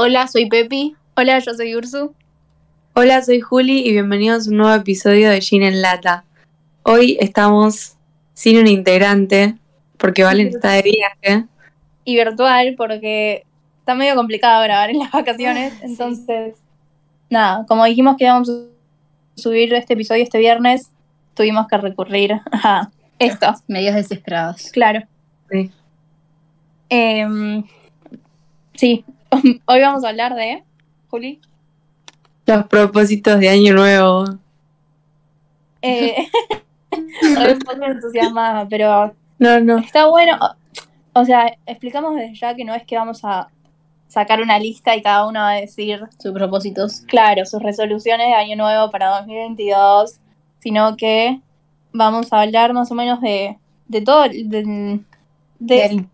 Hola, 0.00 0.28
soy 0.28 0.48
Pepi. 0.48 0.94
Hola, 1.16 1.40
yo 1.40 1.54
soy 1.54 1.74
Ursu. 1.74 2.14
Hola, 2.94 3.20
soy 3.20 3.40
Juli 3.40 3.80
y 3.80 3.90
bienvenidos 3.90 4.46
a 4.46 4.50
un 4.52 4.58
nuevo 4.58 4.72
episodio 4.72 5.28
de 5.28 5.40
Gin 5.40 5.64
en 5.64 5.82
Lata. 5.82 6.22
Hoy 6.84 7.16
estamos 7.18 7.96
sin 8.32 8.60
un 8.60 8.68
integrante 8.68 9.56
porque 9.96 10.22
Valen 10.22 10.46
está 10.54 10.70
de 10.70 10.82
viaje. 10.82 11.46
Y 12.04 12.14
virtual 12.14 12.76
porque 12.76 13.44
está 13.80 13.96
medio 13.96 14.14
complicado 14.14 14.62
grabar 14.62 14.90
en 14.90 15.00
las 15.00 15.10
vacaciones. 15.10 15.74
Entonces, 15.82 16.54
nada, 17.28 17.66
como 17.66 17.84
dijimos 17.84 18.16
que 18.16 18.26
íbamos 18.26 18.48
a 18.48 18.52
subir 19.34 19.74
este 19.74 19.94
episodio 19.94 20.22
este 20.22 20.38
viernes, 20.38 20.92
tuvimos 21.34 21.66
que 21.66 21.76
recurrir 21.76 22.34
a 22.52 22.88
esto. 23.18 23.52
Medios 23.66 23.96
desesperados. 23.96 24.70
Claro. 24.70 25.02
Sí. 25.50 25.72
Em, 26.88 27.64
sí, 28.74 29.04
hoy 29.66 29.80
vamos 29.80 30.04
a 30.04 30.08
hablar 30.10 30.34
de, 30.34 30.62
Juli, 31.08 31.40
Los 32.46 32.66
propósitos 32.66 33.38
de 33.40 33.48
Año 33.48 33.74
Nuevo. 33.74 34.24
eh, 35.82 36.28
poco 37.64 37.84
entusiasmada, 37.84 38.66
pero 38.68 39.14
No, 39.38 39.60
no. 39.60 39.78
está 39.78 40.06
bueno. 40.06 40.38
O 41.12 41.24
sea, 41.24 41.52
explicamos 41.66 42.14
desde 42.16 42.34
ya 42.34 42.54
que 42.54 42.64
no 42.64 42.74
es 42.74 42.84
que 42.84 42.96
vamos 42.96 43.24
a 43.24 43.48
sacar 44.06 44.40
una 44.40 44.58
lista 44.58 44.94
y 44.96 45.02
cada 45.02 45.26
uno 45.26 45.40
va 45.40 45.50
a 45.50 45.54
decir, 45.60 46.00
Sus 46.18 46.32
propósitos. 46.32 47.00
claro, 47.02 47.44
sus 47.44 47.62
resoluciones 47.62 48.28
de 48.28 48.34
año 48.34 48.56
nuevo 48.56 48.90
para 48.90 49.08
2022, 49.18 50.14
sino 50.60 50.96
que 50.96 51.40
vamos 51.92 52.32
a 52.32 52.40
hablar 52.42 52.72
más 52.72 52.90
o 52.90 52.94
menos 52.94 53.20
de, 53.20 53.58
de 53.88 54.00
todo, 54.00 54.22
de, 54.28 54.44
de- 54.44 55.00
Del, 55.58 56.06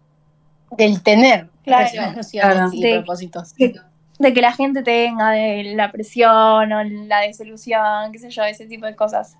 del 0.76 1.02
tener 1.02 1.48
Claro. 1.64 1.88
Claro. 2.30 2.68
y 2.72 2.82
De- 2.82 2.94
propósitos. 2.96 3.54
de 3.56 4.32
que 4.32 4.40
la 4.40 4.52
gente 4.52 4.82
tenga, 4.82 5.30
de 5.30 5.72
la 5.74 5.90
presión 5.90 6.72
o 6.72 6.84
la 6.84 7.20
desilusión, 7.20 8.12
qué 8.12 8.18
sé 8.18 8.30
yo, 8.30 8.44
ese 8.44 8.66
tipo 8.66 8.86
de 8.86 8.94
cosas. 8.94 9.36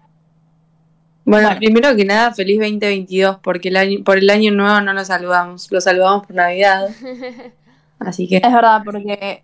Bueno, 1.27 1.47
Bueno. 1.48 1.58
primero 1.58 1.97
que 1.97 2.05
nada, 2.05 2.33
feliz 2.34 2.58
2022 2.58 3.39
porque 3.42 3.69
el 3.69 3.77
año, 3.77 4.05
por 4.05 4.19
el 4.19 4.28
Año 4.28 4.53
Nuevo 4.53 4.81
no 4.83 4.92
lo 4.92 5.05
saludamos, 5.05 5.70
lo 5.70 5.81
saludamos 5.81 6.27
por 6.27 6.36
Navidad. 6.36 6.89
Así 7.98 8.28
que 8.28 8.36
Es 8.38 8.53
verdad, 8.53 8.83
porque 8.84 9.42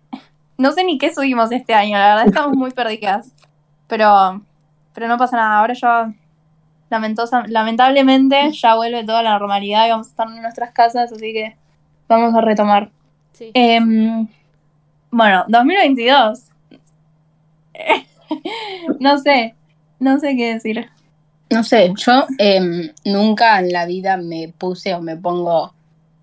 no 0.57 0.71
sé 0.73 0.83
ni 0.83 0.97
qué 0.99 1.11
subimos 1.13 1.51
este 1.51 1.73
año, 1.73 1.97
la 1.97 2.09
verdad 2.15 2.27
estamos 2.27 2.55
muy 2.55 2.71
perdidas. 2.71 3.31
Pero, 3.87 4.41
pero 4.93 5.07
no 5.07 5.17
pasa 5.17 5.37
nada, 5.37 5.59
ahora 5.59 5.73
ya 5.73 6.13
lamentosa, 6.89 7.43
lamentablemente 7.47 8.51
ya 8.51 8.75
vuelve 8.75 9.03
toda 9.03 9.23
la 9.23 9.31
normalidad 9.31 9.87
y 9.87 9.89
vamos 9.91 10.07
a 10.07 10.09
estar 10.11 10.27
en 10.27 10.41
nuestras 10.41 10.71
casas, 10.71 11.11
así 11.11 11.33
que 11.33 11.55
vamos 12.11 12.35
a 12.35 12.41
retomar. 12.41 12.91
Sí. 13.33 13.51
Em, 13.53 14.27
bueno, 15.09 15.45
2022. 15.47 16.43
no 18.99 19.17
sé, 19.17 19.55
no 19.99 20.19
sé 20.19 20.35
qué 20.35 20.53
decir. 20.53 20.89
No 21.49 21.63
sé, 21.63 21.93
yo 21.97 22.25
em, 22.37 22.91
nunca 23.03 23.59
en 23.59 23.73
la 23.73 23.85
vida 23.85 24.15
me 24.17 24.53
puse 24.57 24.93
o 24.95 25.01
me 25.01 25.17
pongo 25.17 25.73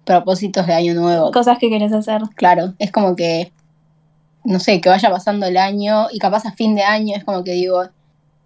propósitos 0.04 0.66
de 0.66 0.72
año 0.72 0.94
nuevo. 0.94 1.30
Cosas 1.32 1.58
que 1.58 1.68
querés 1.68 1.92
hacer. 1.92 2.22
Claro, 2.34 2.72
es 2.78 2.90
como 2.90 3.14
que, 3.14 3.52
no 4.44 4.58
sé, 4.58 4.80
que 4.80 4.88
vaya 4.88 5.10
pasando 5.10 5.46
el 5.46 5.58
año 5.58 6.06
y 6.10 6.18
capaz 6.18 6.46
a 6.46 6.52
fin 6.52 6.74
de 6.74 6.82
año 6.82 7.14
es 7.14 7.24
como 7.24 7.44
que 7.44 7.52
digo, 7.52 7.88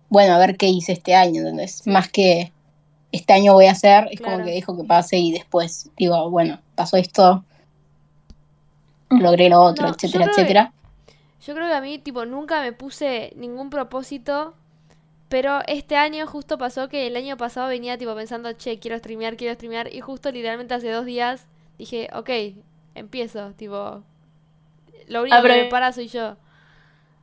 bueno, 0.09 0.35
a 0.35 0.39
ver 0.39 0.57
qué 0.57 0.67
hice 0.69 0.93
este 0.93 1.15
año, 1.15 1.43
¿entendés? 1.43 1.87
Más 1.87 2.09
que 2.09 2.53
este 3.13 3.33
año 3.33 3.53
voy 3.53 3.67
a 3.67 3.73
hacer, 3.73 4.09
es 4.11 4.21
como 4.21 4.39
que 4.39 4.51
dejo 4.51 4.77
que 4.77 4.85
pase 4.85 5.19
y 5.19 5.33
después 5.33 5.91
digo, 5.97 6.31
bueno, 6.31 6.59
pasó 6.75 6.97
esto, 6.97 7.45
logré 9.11 9.49
lo 9.49 9.61
otro, 9.61 9.87
No, 9.87 9.91
yo 9.91 9.97
etcétera, 9.97 10.25
que- 10.25 10.31
etcétera. 10.31 10.73
Yo 11.47 11.55
creo 11.55 11.67
que 11.67 11.75
a 11.75 11.81
mí, 11.81 11.99
tipo, 11.99 12.25
nunca 12.25 12.61
me 12.63 12.73
puse 12.73 13.33
ningún 13.37 13.69
propósito. 13.71 14.55
Pero 15.29 15.61
este 15.67 15.97
año 15.97 16.27
justo 16.27 16.59
pasó 16.59 16.89
que 16.89 17.07
el 17.07 17.17
año 17.17 17.37
pasado 17.37 17.69
venía, 17.69 17.99
tipo, 17.99 18.15
pensando, 18.15 18.53
che, 18.53 18.79
quiero 18.79 18.99
streamear, 18.99 19.37
quiero 19.37 19.55
streamear. 19.55 19.93
Y 19.93 20.01
justo 20.01 20.31
literalmente 20.31 20.75
hace 20.75 20.91
dos 20.91 21.07
días 21.07 21.47
dije, 21.79 22.09
ok, 22.15 22.31
empiezo, 22.95 23.53
tipo. 23.55 24.03
Lo 25.09 25.23
único 25.23 25.43
que 25.43 25.49
me 25.49 25.65
para 25.67 25.93
soy 25.93 26.09
yo. 26.09 26.37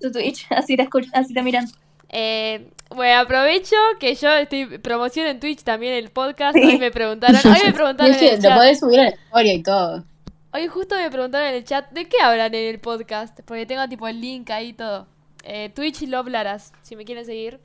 Tu 0.01 0.11
Twitch, 0.11 0.47
así 0.51 0.75
te 0.75 0.87
así 1.13 1.33
te 1.33 1.43
miran. 1.43 1.67
Eh, 2.09 2.71
bueno, 2.89 3.21
aprovecho 3.21 3.75
que 3.99 4.15
yo 4.15 4.31
estoy 4.33 4.79
promociono 4.79 5.29
en 5.29 5.39
Twitch 5.39 5.63
también 5.63 5.93
el 5.93 6.09
podcast. 6.09 6.55
Sí. 6.57 6.63
Hoy 6.63 6.77
me 6.79 6.91
preguntaron, 6.91 7.35
hoy 7.45 7.59
me 7.65 7.73
preguntaron 7.73 8.13
en 8.13 8.23
el 8.23 8.35
lo 8.35 8.41
chat. 8.41 8.57
podés 8.57 8.79
subir 8.79 8.99
en 8.99 9.05
la 9.05 9.11
historia 9.11 9.53
y 9.53 9.63
todo. 9.63 10.03
Hoy 10.51 10.67
justo 10.67 10.95
me 10.95 11.09
preguntaron 11.11 11.47
en 11.49 11.55
el 11.55 11.63
chat 11.63 11.91
de 11.91 12.07
qué 12.07 12.17
hablan 12.21 12.53
en 12.55 12.67
el 12.69 12.79
podcast, 12.79 13.39
porque 13.45 13.65
tengo 13.67 13.87
tipo 13.87 14.07
el 14.07 14.19
link 14.19 14.49
ahí 14.49 14.69
y 14.69 14.73
todo. 14.73 15.05
Eh, 15.43 15.69
Twitch 15.73 16.01
y 16.01 16.07
Love 16.07 16.27
Laras, 16.29 16.73
si 16.81 16.95
me 16.95 17.05
quieren 17.05 17.23
seguir, 17.25 17.59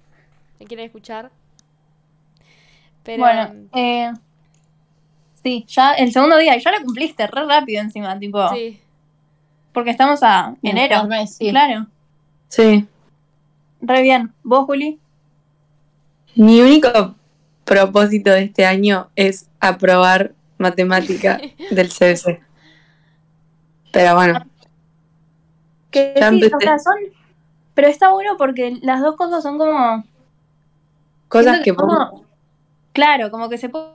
me 0.61 0.67
quieren 0.67 0.85
escuchar. 0.87 1.31
Pero 3.03 3.23
Bueno, 3.23 3.51
eh, 3.75 4.13
sí, 5.43 5.65
ya 5.67 5.93
el 5.95 6.13
segundo 6.13 6.37
día, 6.37 6.57
y 6.57 6.61
ya 6.61 6.71
lo 6.71 6.83
cumpliste 6.85 7.27
re 7.27 7.45
rápido 7.47 7.81
encima, 7.81 8.19
tipo, 8.19 8.47
sí. 8.51 8.79
porque 9.73 9.91
estamos 9.91 10.23
a 10.23 10.55
En 10.63 10.77
enero. 10.77 11.09
sí. 11.27 11.51
Claro, 11.51 11.87
sí. 12.49 12.87
Re 13.87 14.03
bien. 14.03 14.33
¿Vos, 14.43 14.65
Juli? 14.67 14.99
Mi 16.35 16.61
único 16.61 17.15
propósito 17.65 18.31
de 18.31 18.43
este 18.45 18.67
año 18.67 19.09
es 19.17 19.49
aprobar 19.61 20.33
matemática 20.59 21.41
del 21.71 21.89
CBC. 21.89 22.41
Pero 23.93 24.15
bueno, 24.17 24.45
Que 25.91 26.15
sí, 26.17 26.23
o 26.43 26.47
este- 26.47 26.65
sea, 26.65 26.79
son... 26.79 26.95
Pero 27.75 27.89
está 27.89 28.11
bueno 28.13 28.37
porque 28.37 28.79
las 28.83 29.01
dos 29.01 29.17
cosas 29.17 29.43
son 29.43 29.59
como... 29.59 30.05
cosas 31.29 31.61
que 31.61 31.75
como- 31.75 32.25
Claro, 32.93 33.31
como 33.31 33.49
que 33.49 33.59
se 33.59 33.71
pu- 33.71 33.91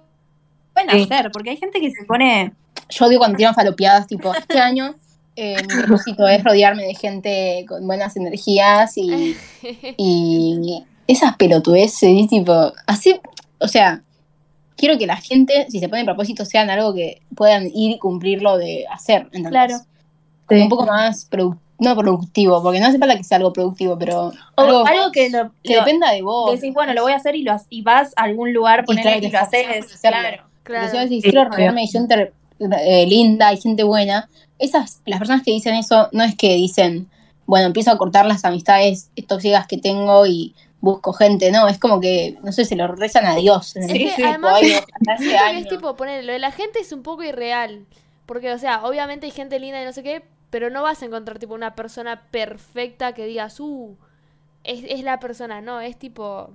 pueden 0.74 0.90
Sí. 0.90 1.04
hacer, 1.04 1.32
porque 1.32 1.52
hay 1.52 1.58
gente 1.58 1.80
que 1.80 1.92
se 1.92 2.04
pone... 2.06 2.54
Yo 2.90 3.08
digo 3.08 3.20
cuando 3.20 3.38
tiran 3.38 3.54
falopeadas, 3.56 4.08
tipo, 4.08 4.34
este 4.34 4.60
año 4.62 4.96
eh, 5.40 5.56
mi 5.68 5.84
propósito 5.84 6.28
es 6.28 6.44
rodearme 6.44 6.84
de 6.86 6.94
gente 6.96 7.66
con 7.68 7.86
buenas 7.88 8.16
energías 8.18 8.98
y, 8.98 9.36
y 9.98 10.84
esas 11.08 11.36
pelotudeces, 11.38 12.28
tipo, 12.28 12.74
así, 12.86 13.20
o 13.60 13.68
sea, 13.68 14.02
quiero 14.76 14.98
que 14.98 15.08
la 15.08 15.16
gente, 15.18 15.66
si 15.70 15.80
se 15.80 15.90
ponen 15.90 16.06
propósitos, 16.06 16.48
sean 16.48 16.70
algo 16.70 16.94
que 16.94 17.22
puedan 17.36 17.66
ir 17.68 17.92
y 17.92 18.00
cumplirlo 18.00 18.58
de 18.58 18.86
hacer, 18.92 19.24
¿entendés? 19.32 19.50
Claro. 19.52 19.76
Como 20.46 20.58
Sí. 20.60 20.64
un 20.64 20.70
poco 20.70 20.86
más, 20.86 21.30
produ- 21.30 21.58
no 21.80 21.96
productivo, 21.96 22.62
porque 22.62 22.80
no 22.80 22.88
hace 22.88 22.98
falta 22.98 23.16
que 23.16 23.24
sea 23.24 23.38
algo 23.38 23.54
productivo, 23.54 23.98
pero 23.98 24.28
O 24.28 24.34
algo, 24.58 24.86
algo, 24.86 25.12
que, 25.12 25.30
lo, 25.30 25.52
que 25.64 25.74
lo- 25.76 25.80
dependa 25.80 26.12
de 26.12 26.22
vos. 26.22 26.52
decís, 26.60 26.74
bueno, 26.74 26.94
lo 26.94 27.04
voy 27.04 27.14
a 27.14 27.16
hacer 27.18 27.36
y, 27.36 27.44
lo, 27.44 27.56
y 27.70 27.82
vas 27.84 28.14
a 28.16 28.24
algún 28.24 28.54
lugar, 28.54 28.84
Y 28.88 28.96
claro, 28.96 29.18
y, 29.18 29.22
te 29.22 29.30
lo 29.32 29.40
haces. 29.40 30.00
Claro. 30.02 30.44
Claro. 30.64 30.90
si 30.92 30.98
decís, 30.98 31.24
quiero 31.24 31.46
rodearme 31.46 31.82
de 31.82 31.88
gente 31.88 32.34
eh, 32.60 33.06
linda 33.08 33.54
y 33.54 33.62
gente 33.62 33.84
buena, 33.84 34.30
esas, 34.58 35.02
las 35.06 35.20
personas 35.20 35.44
que 35.44 35.52
dicen 35.52 35.76
eso 35.76 36.10
no 36.12 36.24
es 36.24 36.36
que 36.36 36.56
dicen, 36.56 37.10
bueno, 37.46 37.68
empiezo 37.68 37.92
a 37.92 37.98
cortar 37.98 38.26
las 38.26 38.46
amistades 38.46 39.10
tóxicas 39.28 39.68
que 39.68 39.78
tengo 39.78 40.26
y 40.26 40.54
busco 40.82 41.14
gente, 41.14 41.52
no, 41.52 41.68
es 41.68 41.78
como 41.78 42.00
que, 42.00 42.38
no 42.44 42.52
sé, 42.52 42.66
se 42.66 42.76
lo 42.76 42.88
rezan 42.88 43.26
a 43.26 43.36
Dios. 43.36 43.76
en 43.76 43.84
Es 43.84 43.90
el 43.90 43.98
que 43.98 44.10
tipo, 44.16 44.28
además 44.28 44.54
"Ay, 44.56 44.72
ojalá 44.72 45.14
este 45.14 45.18
Siento 45.18 45.30
que 45.30 45.38
año". 45.38 45.60
es 45.60 45.68
tipo, 45.68 45.96
poner 45.96 46.24
lo 46.26 46.34
de 46.34 46.40
la 46.40 46.52
gente 46.52 46.80
es 46.80 46.92
un 46.92 47.04
poco 47.04 47.24
irreal. 47.24 47.86
Porque, 48.26 48.52
o 48.54 48.60
sea, 48.60 48.86
obviamente 48.86 49.26
hay 49.26 49.32
gente 49.32 49.60
linda 49.60 49.82
y 49.82 49.86
no 49.86 49.92
sé 49.92 50.04
qué, 50.04 50.24
pero 50.52 50.70
no 50.70 50.84
vas 50.84 51.02
a 51.02 51.06
encontrar 51.06 51.40
tipo 51.40 51.54
una 51.54 51.76
persona 51.76 52.22
perfecta 52.32 53.14
que 53.14 53.26
digas, 53.26 53.60
uh, 53.60 53.96
es, 54.64 54.84
es 54.88 55.04
la 55.04 55.20
persona, 55.20 55.62
no, 55.62 55.82
es 55.82 55.98
tipo, 55.98 56.52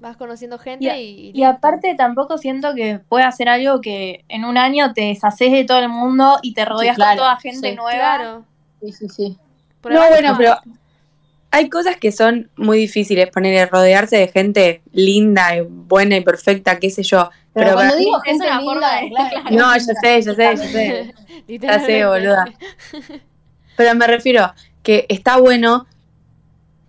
vas 0.00 0.16
conociendo 0.16 0.58
gente 0.58 0.84
Y 0.84 0.88
a- 0.88 0.98
y... 1.00 1.30
Y 1.34 1.42
aparte 1.44 1.94
tampoco 1.94 2.38
siento 2.38 2.74
que 2.74 3.00
pueda 3.08 3.28
hacer 3.28 3.48
algo 3.48 3.80
que 3.80 4.24
en 4.28 4.44
un 4.44 4.56
año 4.58 4.92
te 4.94 5.02
deshaces 5.02 5.52
de 5.52 5.64
todo 5.64 5.78
el 5.78 5.88
mundo 5.88 6.38
y 6.42 6.54
te 6.54 6.64
rodeas 6.64 6.96
claro, 6.96 7.10
con 7.10 7.18
toda 7.18 7.36
gente 7.36 7.70
sí. 7.70 7.76
nueva. 7.76 7.98
Claro. 8.16 8.44
Sí, 8.82 8.92
sí, 8.92 9.08
sí. 9.08 9.36
Por 9.80 9.92
No, 9.92 10.08
bueno, 10.08 10.34
pero 10.38 10.56
hay 11.50 11.68
cosas 11.68 11.96
que 11.96 12.12
son 12.12 12.48
muy 12.56 12.78
difíciles, 12.78 13.28
poner 13.30 13.68
rodearse 13.70 14.16
de 14.16 14.28
gente 14.28 14.82
linda 14.92 15.56
y 15.56 15.60
buena 15.62 16.16
y 16.16 16.20
perfecta, 16.22 16.78
qué 16.78 16.90
sé 16.90 17.02
yo. 17.02 17.28
Pero, 17.52 17.66
Pero, 17.66 17.74
cuando 17.74 17.96
digo 17.96 18.16
es 18.18 18.22
gente 18.22 18.46
una 18.46 18.58
linda, 18.60 18.72
forma 18.72 19.00
de- 19.00 19.08
claro, 19.10 19.50
No, 19.50 19.74
yo 19.74 19.80
sé, 20.00 20.22
yo 20.22 20.34
sé, 20.34 20.56
yo 20.56 20.62
sé. 20.62 21.14
Ya 21.58 21.80
sé, 21.80 22.06
boluda. 22.06 22.44
Pero 23.76 23.94
me 23.96 24.06
refiero 24.06 24.52
que 24.82 25.04
está 25.08 25.38
bueno 25.38 25.86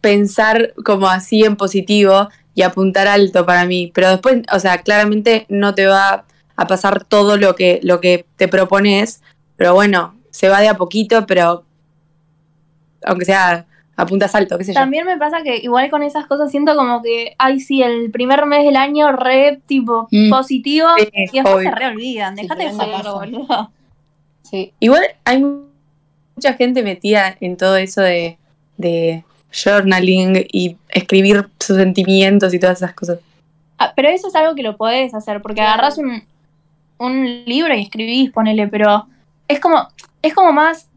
pensar 0.01 0.73
como 0.85 1.07
así 1.07 1.43
en 1.43 1.55
positivo 1.55 2.29
y 2.53 2.61
apuntar 2.63 3.07
alto 3.07 3.45
para 3.45 3.65
mí. 3.65 3.91
Pero 3.93 4.09
después, 4.09 4.41
o 4.51 4.59
sea, 4.59 4.79
claramente 4.79 5.45
no 5.49 5.73
te 5.75 5.85
va 5.87 6.25
a 6.55 6.67
pasar 6.67 7.03
todo 7.05 7.37
lo 7.37 7.55
que, 7.55 7.79
lo 7.83 8.01
que 8.01 8.25
te 8.35 8.47
propones. 8.47 9.21
Pero 9.55 9.73
bueno, 9.73 10.15
se 10.31 10.49
va 10.49 10.59
de 10.61 10.67
a 10.69 10.75
poquito, 10.77 11.25
pero 11.27 11.63
aunque 13.03 13.25
sea 13.25 13.65
apuntas 13.95 14.33
alto, 14.35 14.57
qué 14.57 14.63
sé 14.63 14.73
yo. 14.73 14.79
También 14.79 15.05
me 15.05 15.17
pasa 15.17 15.43
que 15.43 15.57
igual 15.57 15.89
con 15.91 16.01
esas 16.01 16.25
cosas 16.25 16.49
siento 16.49 16.75
como 16.75 17.01
que, 17.03 17.35
ay, 17.37 17.59
sí, 17.59 17.83
el 17.83 18.09
primer 18.11 18.45
mes 18.47 18.63
del 18.65 18.75
año 18.75 19.11
re 19.11 19.61
tipo 19.67 20.07
Mm. 20.11 20.29
positivo 20.29 20.87
Sí, 20.97 21.09
y 21.13 21.21
después 21.37 21.55
obvio. 21.55 21.69
se 21.69 21.75
reolvidan. 21.75 22.35
Sí, 22.35 22.41
Dejate 22.43 22.63
de 22.69 22.73
paja. 22.77 23.11
boludo. 23.11 23.71
Sí. 24.43 24.73
Igual 24.79 25.03
hay 25.25 25.45
mucha 26.35 26.53
gente 26.53 26.83
metida 26.83 27.35
en 27.39 27.57
todo 27.57 27.77
eso 27.77 28.01
de, 28.01 28.37
de 28.77 29.23
journaling 29.51 30.45
y 30.51 30.77
escribir 30.89 31.49
sus 31.59 31.77
sentimientos 31.77 32.53
y 32.53 32.59
todas 32.59 32.77
esas 32.77 32.93
cosas. 32.93 33.19
Ah, 33.77 33.93
pero 33.95 34.09
eso 34.09 34.27
es 34.27 34.35
algo 34.35 34.55
que 34.55 34.63
lo 34.63 34.77
podés 34.77 35.13
hacer, 35.13 35.41
porque 35.41 35.61
agarrás 35.61 35.97
un, 35.97 36.23
un 36.97 37.45
libro 37.45 37.73
y 37.73 37.81
escribís, 37.81 38.31
ponele, 38.31 38.67
pero 38.67 39.07
es 39.47 39.59
como, 39.59 39.87
es 40.21 40.33
como 40.33 40.51
más, 40.51 40.87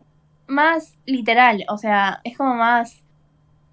más 0.46 0.94
literal, 1.06 1.64
o 1.68 1.78
sea, 1.78 2.20
es 2.24 2.36
como 2.36 2.54
más, 2.54 2.98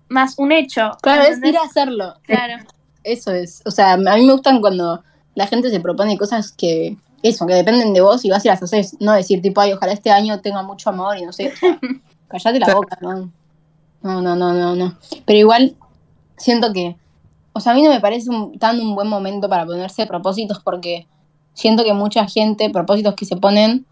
más 0.08 0.38
un 0.38 0.52
hecho. 0.52 0.92
Claro, 1.02 1.24
es 1.24 1.44
ir 1.44 1.58
a 1.58 1.64
hacerlo. 1.64 2.16
Claro. 2.24 2.64
Eso 3.04 3.32
es. 3.32 3.62
O 3.66 3.72
sea, 3.72 3.94
a 3.94 3.98
mí 3.98 4.26
me 4.26 4.34
gustan 4.34 4.62
cuando 4.62 5.04
la 5.36 5.48
gente 5.48 5.70
se 5.70 5.80
propone 5.80 6.18
cosas 6.18 6.52
que, 6.52 6.98
eso, 7.24 7.46
que 7.48 7.54
dependen 7.54 7.94
de 7.94 8.02
vos 8.02 8.24
y 8.26 8.30
vas 8.30 8.46
y 8.46 8.48
las 8.48 8.62
haces. 8.62 8.96
No 9.00 9.14
decir, 9.14 9.42
tipo, 9.42 9.62
ay, 9.62 9.74
ojalá 9.74 9.94
este 9.94 10.12
año 10.12 10.40
tenga 10.40 10.64
mucho 10.64 10.90
amor 10.90 11.18
y 11.18 11.26
no 11.26 11.34
sé. 11.34 11.52
O 11.52 11.56
sea, 11.58 11.80
callate 12.28 12.60
la 12.60 12.74
boca, 12.74 12.98
¿no? 13.02 13.32
No, 14.04 14.22
no, 14.22 14.36
no, 14.36 14.54
no, 14.54 14.76
no. 14.76 14.98
Pero 15.26 15.40
igual, 15.40 15.76
siento 16.38 16.74
que. 16.74 16.96
O 17.54 17.60
sea, 17.60 17.74
a 17.74 17.76
mí 17.76 17.84
no 17.84 17.90
me 17.90 18.00
parece 18.00 18.30
un- 18.30 18.58
tan 18.58 18.80
un 18.80 18.96
buen 18.96 19.08
momento 19.08 19.50
para 19.50 19.66
ponerse 19.66 20.06
propósitos 20.08 20.60
porque 20.64 21.08
siento 21.54 21.84
que 21.84 21.94
mucha 21.94 22.28
gente, 22.28 22.70
propósitos 22.70 23.16
que 23.16 23.26
se 23.26 23.36
ponen, 23.36 23.86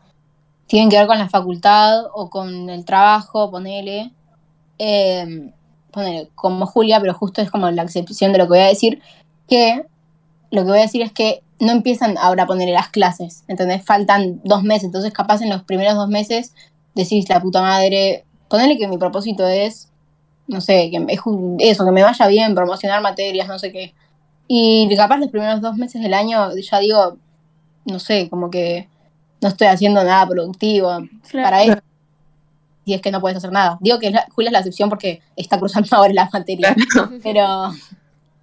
tienen 0.67 0.89
que 0.89 0.97
ver 0.97 1.07
con 1.07 1.17
la 1.19 1.29
facultad 1.29 2.05
o 2.13 2.29
con 2.29 2.69
el 2.69 2.85
trabajo, 2.85 3.51
ponele. 3.51 4.11
Eh, 4.79 5.51
ponele, 5.91 6.29
como 6.35 6.65
Julia, 6.65 6.99
pero 7.01 7.13
justo 7.13 7.41
es 7.41 7.51
como 7.51 7.69
la 7.71 7.83
excepción 7.83 8.31
de 8.31 8.37
lo 8.39 8.45
que 8.45 8.49
voy 8.49 8.59
a 8.59 8.67
decir, 8.67 9.01
que 9.47 9.85
lo 10.51 10.61
que 10.63 10.69
voy 10.69 10.79
a 10.79 10.83
decir 10.83 11.01
es 11.01 11.11
que 11.11 11.43
no 11.59 11.71
empiezan 11.73 12.17
ahora 12.17 12.43
a 12.43 12.47
ponerle 12.47 12.73
las 12.73 12.89
clases, 12.89 13.43
¿entendés? 13.47 13.83
Faltan 13.83 14.39
dos 14.45 14.63
meses, 14.63 14.85
entonces 14.85 15.11
capaz 15.13 15.41
en 15.41 15.49
los 15.49 15.63
primeros 15.63 15.95
dos 15.95 16.07
meses 16.09 16.53
decís 16.95 17.27
la 17.29 17.41
puta 17.41 17.61
madre, 17.61 18.25
ponele 18.49 18.77
que 18.77 18.87
mi 18.87 18.97
propósito 18.97 19.47
es, 19.47 19.89
no 20.49 20.59
sé, 20.61 20.89
que 20.91 20.99
me- 20.99 21.13
es 21.13 21.21
un- 21.25 21.55
eso, 21.59 21.85
que 21.85 21.91
me 21.91 22.03
vaya 22.03 22.27
bien, 22.27 22.53
promocionar 22.55 23.01
materias, 23.01 23.47
no 23.47 23.57
sé 23.57 23.71
qué. 23.71 23.93
Y 24.47 24.89
capaz 24.97 25.17
los 25.17 25.29
primeros 25.29 25.61
dos 25.61 25.77
meses 25.77 26.01
del 26.01 26.13
año 26.13 26.49
ya 26.55 26.79
digo, 26.79 27.17
no 27.85 27.99
sé, 27.99 28.29
como 28.29 28.49
que 28.49 28.87
no 29.41 29.47
estoy 29.47 29.67
haciendo 29.67 30.03
nada 30.03 30.27
productivo 30.27 30.89
para 31.43 31.63
eso. 31.63 31.77
Y 32.83 32.93
es 32.95 33.01
que 33.01 33.11
no 33.11 33.21
puedes 33.21 33.37
hacer 33.37 33.51
nada. 33.51 33.77
Digo 33.79 33.99
que 33.99 34.11
Julia 34.33 34.49
es 34.49 34.53
la 34.53 34.59
excepción 34.59 34.89
porque 34.89 35.21
está 35.35 35.59
cruzando 35.59 35.87
ahora 35.95 36.13
las 36.13 36.33
materias. 36.33 36.75
Pero, 37.23 37.71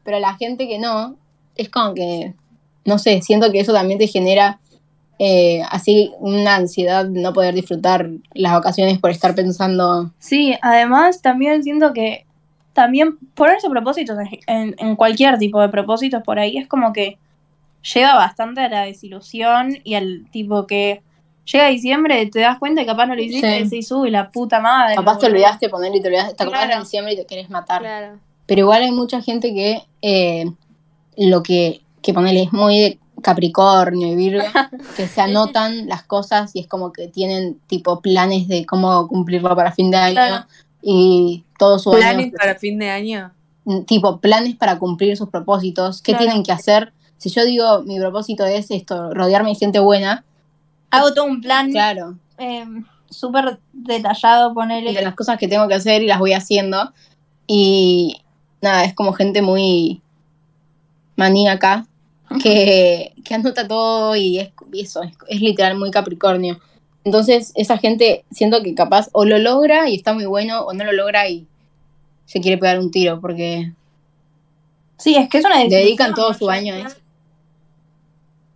pero 0.05 0.21
la 0.21 0.35
gente 0.37 0.69
que 0.69 0.79
no, 0.79 1.17
es 1.57 1.69
como 1.69 1.93
que, 1.95 2.33
no 2.85 2.99
sé, 2.99 3.21
siento 3.23 3.51
que 3.51 3.59
eso 3.61 3.73
también 3.73 3.99
te 3.99 4.07
genera 4.07 4.61
eh, 5.19 5.63
así 5.71 6.13
una 6.21 6.57
ansiedad 6.57 7.07
de 7.07 7.21
no 7.21 7.33
poder 7.33 7.55
disfrutar 7.55 8.09
las 8.35 8.53
vacaciones 8.53 8.99
por 8.99 9.11
estar 9.11 9.35
pensando. 9.35 10.13
Sí, 10.19 10.55
además 10.63 11.23
también 11.23 11.63
siento 11.63 11.93
que 11.93 12.27
también 12.73 13.17
ponerse 13.35 13.71
propósitos 13.71 14.19
en, 14.47 14.75
en- 14.79 14.97
cualquier 14.97 15.39
tipo 15.39 15.61
de 15.61 15.71
propósitos 15.71 16.23
por 16.23 16.39
ahí 16.39 16.59
es 16.59 16.69
como 16.69 16.93
que 16.93 17.17
lleva 17.95 18.15
bastante 18.15 18.61
a 18.61 18.69
la 18.69 18.83
desilusión 18.83 19.79
y 19.85 19.95
al 19.95 20.27
tipo 20.31 20.67
que 20.67 21.01
llega 21.51 21.69
diciembre, 21.69 22.27
te 22.27 22.41
das 22.41 22.59
cuenta 22.59 22.83
y 22.83 22.87
capaz 22.87 23.07
no 23.07 23.15
lo 23.15 23.23
hiciste 23.23 23.49
Sí. 23.49 23.57
y 23.61 23.63
decís, 23.65 23.91
uy, 23.93 24.11
la 24.11 24.31
puta 24.31 24.61
madre. 24.61 24.97
Capaz 24.97 25.19
te 25.19 25.27
boludo". 25.27 25.37
olvidaste 25.37 25.67
de 25.67 25.71
poner 25.71 25.95
y 25.95 26.03
te 26.03 26.09
olvidaste, 26.09 26.35
te 26.35 26.43
acordás 26.43 26.65
Claro. 26.65 26.77
en 26.81 26.85
diciembre 26.85 27.13
y 27.15 27.17
te 27.17 27.25
querés 27.25 27.49
matar. 27.49 27.81
Claro. 27.81 28.19
Pero 28.47 28.61
igual 28.61 28.83
hay 28.83 28.93
mucha 28.93 29.23
gente 29.23 29.55
que 29.55 29.81
eh, 30.03 30.45
lo 31.17 31.43
que, 31.43 31.81
que 32.03 32.13
ponele 32.13 32.43
es 32.43 32.53
muy 32.53 32.79
de 32.81 32.99
Capricornio 33.27 34.07
y 34.09 34.15
Virgo, 34.15 34.45
que 34.97 35.09
se 35.09 35.21
anotan 35.21 35.89
las 35.89 36.05
cosas 36.05 36.55
y 36.55 36.61
es 36.61 36.69
como 36.69 36.93
que 36.93 37.09
tienen 37.09 37.59
tipo 37.67 38.01
planes 38.01 38.47
de 38.47 38.65
cómo 38.65 39.09
cumplirlo 39.09 39.55
para 39.57 39.73
fin 39.73 39.91
de 39.91 39.97
año 39.97 40.15
Claro. 40.15 40.47
y 40.81 41.45
todo 41.59 41.79
su 41.81 41.91
¿Planes 41.91 42.27
año, 42.27 42.33
para 42.39 42.55
fin 42.55 42.79
de 42.79 42.89
año? 42.91 43.33
tipo 43.87 44.21
planes 44.21 44.55
para 44.55 44.79
cumplir 44.79 45.17
sus 45.17 45.29
propósitos, 45.29 46.01
qué 46.01 46.13
Claro. 46.13 46.25
tienen 46.27 46.43
que 46.45 46.53
hacer. 46.53 46.93
Si 47.19 47.31
yo 47.31 47.45
digo 47.45 47.83
mi 47.83 47.99
propósito 47.99 48.45
es 48.47 48.71
esto, 48.71 49.13
rodearme 49.13 49.51
de 49.51 49.57
gente 49.57 49.79
buena, 49.81 50.25
Hago 50.91 51.13
todo 51.13 51.25
un 51.25 51.41
plan 51.41 51.73
claro, 51.73 52.17
eh, 52.39 52.65
súper 53.11 53.59
detallado, 53.73 54.53
y 54.53 54.55
ponele. 54.55 54.93
de 54.93 55.03
las 55.03 55.17
cosas 55.17 55.37
que 55.37 55.49
tengo 55.49 55.67
que 55.67 55.75
hacer 55.75 56.01
y 56.03 56.07
las 56.07 56.21
voy 56.21 56.33
haciendo. 56.33 56.93
Y 57.49 58.21
nada, 58.63 58.85
es 58.85 58.95
como 58.95 59.13
gente 59.13 59.43
muy 59.43 60.01
maníaca 61.17 61.87
que, 62.43 63.13
que 63.25 63.35
anota 63.35 63.67
todo 63.67 64.17
y 64.17 64.39
es 64.39 64.51
y 64.73 64.83
eso, 64.83 65.03
es, 65.03 65.13
es 65.29 65.41
literal 65.41 65.79
muy 65.79 65.91
Capricornio. 65.91 66.61
Entonces, 67.05 67.53
esa 67.55 67.79
gente 67.79 68.25
siento 68.33 68.63
que 68.63 68.75
capaz 68.75 69.09
o 69.13 69.25
lo 69.25 69.39
logra 69.39 69.89
y 69.89 69.95
está 69.95 70.13
muy 70.13 70.27
bueno, 70.27 70.63
o 70.63 70.73
no 70.73 70.85
lo 70.85 70.93
logra 70.93 71.29
y 71.29 71.47
se 72.25 72.41
quiere 72.41 72.59
pegar 72.59 72.81
un 72.81 72.91
tiro, 72.91 73.21
porque 73.21 73.73
Sí, 74.99 75.15
es 75.15 75.29
que 75.29 75.39
es 75.39 75.45
una 75.45 75.57
desilusión, 75.57 75.85
dedican 75.85 76.15
todo 76.15 76.33
su 76.33 76.49
año 76.49 76.75
a 76.75 76.79
eso. 76.79 76.97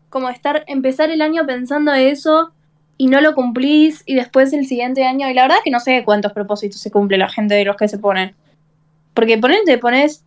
Como 0.09 0.29
estar, 0.29 0.65
empezar 0.67 1.11
el 1.11 1.23
año 1.23 1.47
pensando 1.47 1.93
eso 1.93 2.53
y 2.97 3.07
no 3.07 3.21
lo 3.21 3.35
cumplís 3.35 4.03
y 4.07 4.15
después 4.15 4.53
el 4.53 4.67
siguiente 4.67 5.05
año. 5.05 5.29
Y 5.29 5.35
la 5.35 5.43
verdad 5.43 5.59
es 5.59 5.65
que 5.65 5.71
no 5.71 5.81
sé 5.81 6.03
cuántos 6.05 6.33
propósitos 6.33 6.81
se 6.81 6.91
cumple 6.91 7.19
la 7.19 7.29
gente 7.29 7.55
de 7.55 7.65
los 7.65 7.77
que 7.77 7.89
se 7.89 7.99
ponen. 7.99 8.35
Porque 9.15 9.39
ponete, 9.39 9.65
te 9.65 9.79
pones, 9.79 10.25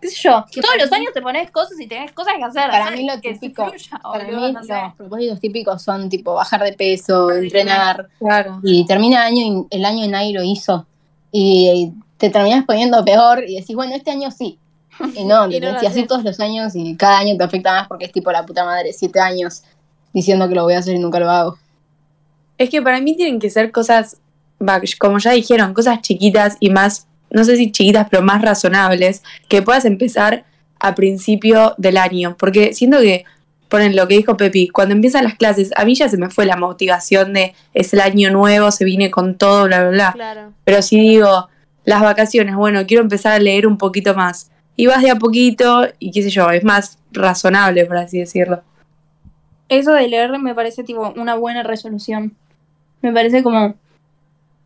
qué 0.00 0.08
sé 0.08 0.16
yo, 0.22 0.44
todos 0.62 0.74
los 0.78 0.90
mí- 0.90 0.96
años 0.98 1.10
te 1.14 1.22
pones 1.22 1.50
cosas 1.50 1.78
y 1.80 1.86
tenés 1.86 2.12
cosas 2.12 2.34
que 2.36 2.44
hacer. 2.44 2.70
Para 2.70 2.90
mí 2.90 3.06
lo 3.06 3.20
que 3.20 3.34
típico- 3.34 3.68
fluya, 3.68 4.00
Para 4.02 4.24
mí 4.24 4.52
no 4.52 4.62
sé. 4.64 4.72
los 4.72 4.94
propósitos 4.94 5.40
típicos 5.40 5.82
son 5.82 6.08
tipo 6.08 6.34
bajar 6.34 6.62
de 6.62 6.72
peso, 6.74 7.30
entrenar, 7.30 8.08
Claro. 8.18 8.60
y 8.62 8.84
termina 8.86 9.26
el 9.28 9.34
año 9.34 9.66
y 9.70 9.76
el 9.76 9.84
año 9.84 10.04
y 10.04 10.08
nadie 10.08 10.32
lo 10.34 10.42
hizo. 10.42 10.86
Y 11.32 11.92
te 12.18 12.30
terminas 12.30 12.64
poniendo 12.64 13.04
peor 13.04 13.44
y 13.46 13.56
decís, 13.60 13.74
bueno, 13.76 13.94
este 13.94 14.10
año 14.10 14.30
sí. 14.30 14.58
Y 15.14 15.24
no, 15.24 15.46
Y 15.50 15.60
no 15.60 15.70
así 15.76 15.86
haces. 15.86 16.06
todos 16.06 16.24
los 16.24 16.40
años 16.40 16.74
y 16.74 16.96
cada 16.96 17.18
año 17.18 17.36
te 17.36 17.44
afecta 17.44 17.72
más 17.72 17.88
porque 17.88 18.06
es 18.06 18.12
tipo 18.12 18.30
la 18.32 18.46
puta 18.46 18.64
madre, 18.64 18.92
siete 18.92 19.20
años 19.20 19.62
diciendo 20.12 20.48
que 20.48 20.54
lo 20.54 20.62
voy 20.62 20.74
a 20.74 20.78
hacer 20.78 20.94
y 20.94 20.98
nunca 20.98 21.18
lo 21.20 21.30
hago. 21.30 21.58
Es 22.58 22.70
que 22.70 22.80
para 22.80 23.00
mí 23.02 23.14
tienen 23.16 23.38
que 23.38 23.50
ser 23.50 23.70
cosas, 23.70 24.16
como 24.98 25.18
ya 25.18 25.32
dijeron, 25.32 25.74
cosas 25.74 26.00
chiquitas 26.00 26.56
y 26.60 26.70
más, 26.70 27.06
no 27.36 27.44
sé 27.44 27.56
si 27.58 27.70
chiquitas, 27.70 28.08
pero 28.10 28.22
más 28.22 28.40
razonables, 28.40 29.22
que 29.48 29.60
puedas 29.60 29.84
empezar 29.84 30.44
a 30.80 30.94
principio 30.94 31.74
del 31.76 31.98
año. 31.98 32.34
Porque 32.38 32.72
siento 32.72 32.98
que, 33.00 33.24
ponen 33.68 33.94
lo 33.94 34.08
que 34.08 34.16
dijo 34.16 34.38
Pepi, 34.38 34.68
cuando 34.68 34.94
empiezan 34.94 35.24
las 35.24 35.34
clases, 35.34 35.70
a 35.76 35.84
mí 35.84 35.94
ya 35.94 36.08
se 36.08 36.16
me 36.16 36.30
fue 36.30 36.46
la 36.46 36.56
motivación 36.56 37.34
de 37.34 37.54
es 37.74 37.92
el 37.92 38.00
año 38.00 38.30
nuevo, 38.30 38.70
se 38.70 38.86
viene 38.86 39.10
con 39.10 39.36
todo, 39.36 39.66
bla, 39.66 39.80
bla, 39.80 39.90
bla. 39.90 40.12
Claro. 40.12 40.52
Pero 40.64 40.80
si 40.80 40.98
digo, 40.98 41.48
las 41.84 42.00
vacaciones, 42.00 42.56
bueno, 42.56 42.86
quiero 42.86 43.02
empezar 43.02 43.34
a 43.34 43.38
leer 43.38 43.66
un 43.66 43.76
poquito 43.76 44.14
más. 44.14 44.50
Y 44.74 44.86
vas 44.86 45.02
de 45.02 45.10
a 45.10 45.16
poquito 45.16 45.86
y 45.98 46.12
qué 46.12 46.22
sé 46.22 46.30
yo, 46.30 46.50
es 46.50 46.64
más 46.64 46.98
razonable, 47.12 47.84
por 47.84 47.98
así 47.98 48.18
decirlo. 48.18 48.62
Eso 49.68 49.92
de 49.92 50.08
leer 50.08 50.38
me 50.38 50.54
parece 50.54 50.84
tipo 50.84 51.12
una 51.16 51.34
buena 51.34 51.62
resolución. 51.62 52.34
Me 53.02 53.12
parece 53.12 53.42
como, 53.42 53.74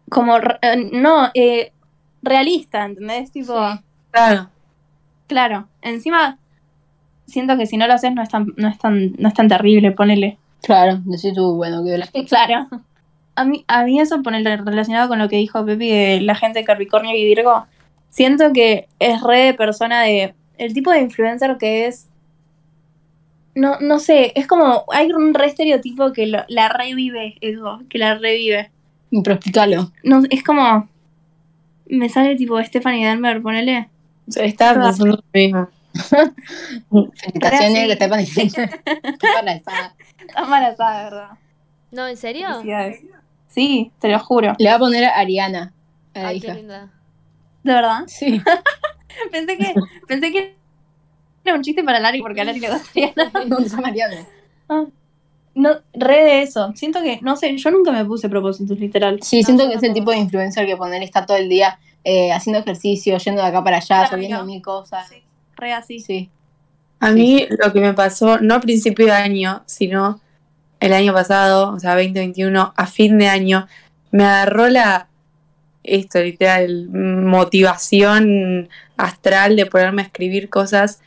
como, 0.08 0.36
eh, 0.38 0.88
no, 0.92 1.30
eh, 1.34 1.72
realista, 2.22 2.84
¿entendés? 2.84 3.30
Tipo, 3.32 3.54
Claro. 4.10 4.48
claro, 5.26 5.68
encima 5.82 6.38
siento 7.26 7.56
que 7.56 7.66
si 7.66 7.76
no 7.76 7.86
lo 7.86 7.94
haces 7.94 8.12
no 8.12 8.22
es 8.22 8.28
tan, 8.28 8.52
no 8.56 8.68
es 8.68 8.78
tan, 8.78 9.12
no 9.18 9.28
es 9.28 9.34
tan 9.34 9.48
terrible, 9.48 9.92
ponele. 9.92 10.36
Claro, 10.62 11.00
decís 11.04 11.32
tú, 11.34 11.54
bueno, 11.56 11.82
que 11.84 11.96
la... 11.98 12.06
Claro. 12.28 12.68
A 13.36 13.44
mí, 13.44 13.64
a 13.68 13.84
mí 13.84 14.00
eso 14.00 14.20
ponele 14.22 14.56
relacionado 14.56 15.08
con 15.08 15.18
lo 15.18 15.28
que 15.28 15.36
dijo 15.36 15.64
Pepi 15.64 15.88
de 15.88 16.20
la 16.20 16.34
gente 16.34 16.58
de 16.58 16.64
Capricornio 16.64 17.14
y 17.16 17.24
Virgo, 17.24 17.64
siento 18.10 18.52
que 18.52 18.88
es 18.98 19.22
re 19.22 19.38
de 19.44 19.54
persona 19.54 20.02
de, 20.02 20.34
el 20.58 20.74
tipo 20.74 20.90
de 20.90 21.00
influencer 21.00 21.56
que 21.56 21.86
es, 21.86 22.08
no, 23.54 23.78
no 23.80 23.98
sé, 23.98 24.32
es 24.34 24.46
como, 24.46 24.84
hay 24.92 25.10
un 25.12 25.32
re 25.34 25.46
estereotipo 25.46 26.12
que 26.12 26.26
lo- 26.26 26.44
la 26.48 26.68
revive, 26.68 27.36
eso, 27.40 27.80
que 27.88 27.98
la 27.98 28.14
revive. 28.16 28.70
Pero 29.10 29.34
explícalo. 29.34 29.90
No, 30.04 30.22
es 30.30 30.42
como, 30.44 30.88
me 31.90 32.08
sale 32.08 32.36
tipo 32.36 32.62
Stephanie 32.62 33.06
Denver, 33.06 33.40
ponele. 33.42 33.88
Estaba 34.36 34.80
pensando 34.84 35.16
lo 35.16 35.24
mismo. 35.32 35.68
Felicitaciones, 36.90 37.98
te 37.98 38.08
pones... 38.08 38.34
Para 38.34 39.52
esa- 39.52 39.94
Está 40.18 40.42
embarazada, 40.42 41.04
¿verdad? 41.04 41.30
No, 41.90 42.06
¿en 42.06 42.16
serio? 42.16 42.46
Sí, 43.48 43.90
te 43.98 44.08
lo 44.08 44.18
juro. 44.20 44.54
Le 44.58 44.68
va 44.68 44.76
a 44.76 44.78
poner 44.78 45.04
a 45.04 45.18
Ariana, 45.18 45.72
a 46.14 46.18
la 46.20 46.28
Ay, 46.28 46.40
qué 46.40 46.46
hija. 46.46 46.56
linda. 46.56 46.90
¿De 47.64 47.72
verdad? 47.72 48.04
Sí. 48.06 48.40
Pensé 49.32 49.56
que, 49.58 49.74
pensé 50.06 50.30
que 50.30 50.56
era 51.44 51.56
un 51.56 51.62
chiste 51.62 51.82
para 51.82 51.98
Lari 51.98 52.20
porque 52.22 52.40
a 52.40 52.44
Lari 52.44 52.60
le 52.60 52.70
gustaría 52.70 53.12
No, 53.48 53.58
se 53.58 53.68
llama 53.68 53.88
Ariana. 53.88 54.26
No, 55.54 55.70
re 55.94 56.24
de 56.24 56.42
eso. 56.42 56.72
Siento 56.74 57.02
que, 57.02 57.18
no 57.22 57.36
sé, 57.36 57.56
yo 57.56 57.70
nunca 57.70 57.90
me 57.92 58.04
puse 58.04 58.28
propósitos, 58.28 58.78
literal. 58.78 59.18
Sí, 59.22 59.40
No, 59.40 59.44
siento 59.46 59.68
que 59.68 59.74
es 59.76 59.82
el 59.82 59.92
tipo 59.92 60.10
de 60.12 60.18
influencer 60.18 60.66
que 60.66 60.76
poner 60.76 61.02
está 61.02 61.26
todo 61.26 61.36
el 61.36 61.48
día 61.48 61.78
eh, 62.04 62.32
haciendo 62.32 62.60
ejercicio, 62.60 63.18
yendo 63.18 63.42
de 63.42 63.48
acá 63.48 63.62
para 63.64 63.76
allá, 63.78 63.86
Claro, 63.86 64.10
subiendo 64.10 64.38
no. 64.38 64.44
mil 64.44 64.62
cosas. 64.62 65.08
Sí, 65.08 65.22
re 65.56 65.72
así. 65.72 65.98
Sí. 65.98 66.30
A 67.00 67.08
Sí, 67.08 67.14
mí 67.14 67.46
lo 67.64 67.72
que 67.72 67.80
me 67.80 67.94
pasó, 67.94 68.38
no 68.40 68.54
a 68.54 68.60
principio 68.60 69.06
de 69.06 69.12
año, 69.12 69.62
sino 69.66 70.20
el 70.78 70.92
año 70.92 71.12
pasado, 71.12 71.72
o 71.74 71.78
sea, 71.80 71.94
2021, 71.94 72.72
a 72.76 72.86
fin 72.86 73.18
de 73.18 73.28
año, 73.28 73.66
me 74.12 74.24
agarró 74.24 74.68
la, 74.68 75.08
esto, 75.82 76.20
literal, 76.20 76.88
motivación 76.90 78.68
astral 78.96 79.56
de 79.56 79.66
ponerme 79.66 80.02
a 80.02 80.04
escribir 80.06 80.48
cosas 80.48 81.00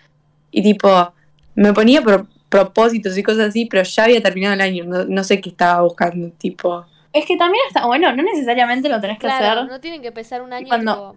y 0.52 0.62
tipo, 0.64 1.14
me 1.56 1.74
ponía 1.74 2.02
pro- 2.02 2.28
propósitos 2.54 3.18
y 3.18 3.24
cosas 3.24 3.50
así, 3.50 3.66
pero 3.66 3.82
ya 3.82 4.04
había 4.04 4.22
terminado 4.22 4.54
el 4.54 4.62
año, 4.62 4.84
no, 4.86 5.06
no 5.06 5.24
sé 5.24 5.42
qué 5.42 5.50
estaba 5.50 5.82
buscando, 5.82 6.30
tipo, 6.38 6.86
Es 7.12 7.26
que 7.26 7.36
también 7.36 7.64
está 7.68 7.88
bueno, 7.88 8.16
no 8.16 8.22
necesariamente 8.22 8.90
lo 8.90 9.02
tenés 9.02 9.18
que 9.18 9.26
hacer. 9.28 9.66
no 9.66 9.80
tienen 9.80 10.04
que 10.04 10.12
pesar 10.12 10.44
un 10.44 10.54
año. 10.54 10.68
cuando- 10.68 11.14
tipo, 11.14 11.16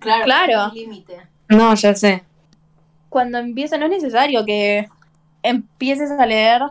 Claro. 0.00 0.24
Claro. 0.24 0.72
límite. 0.72 1.16
no, 1.48 1.74
ya 1.74 1.94
sé. 1.94 2.22
Cuando 3.10 3.36
empieza, 3.38 3.76
no 3.76 3.84
es 3.84 3.90
necesario 3.90 4.44
que 4.46 4.88
empieces 5.42 6.10
a 6.10 6.24
leer 6.26 6.62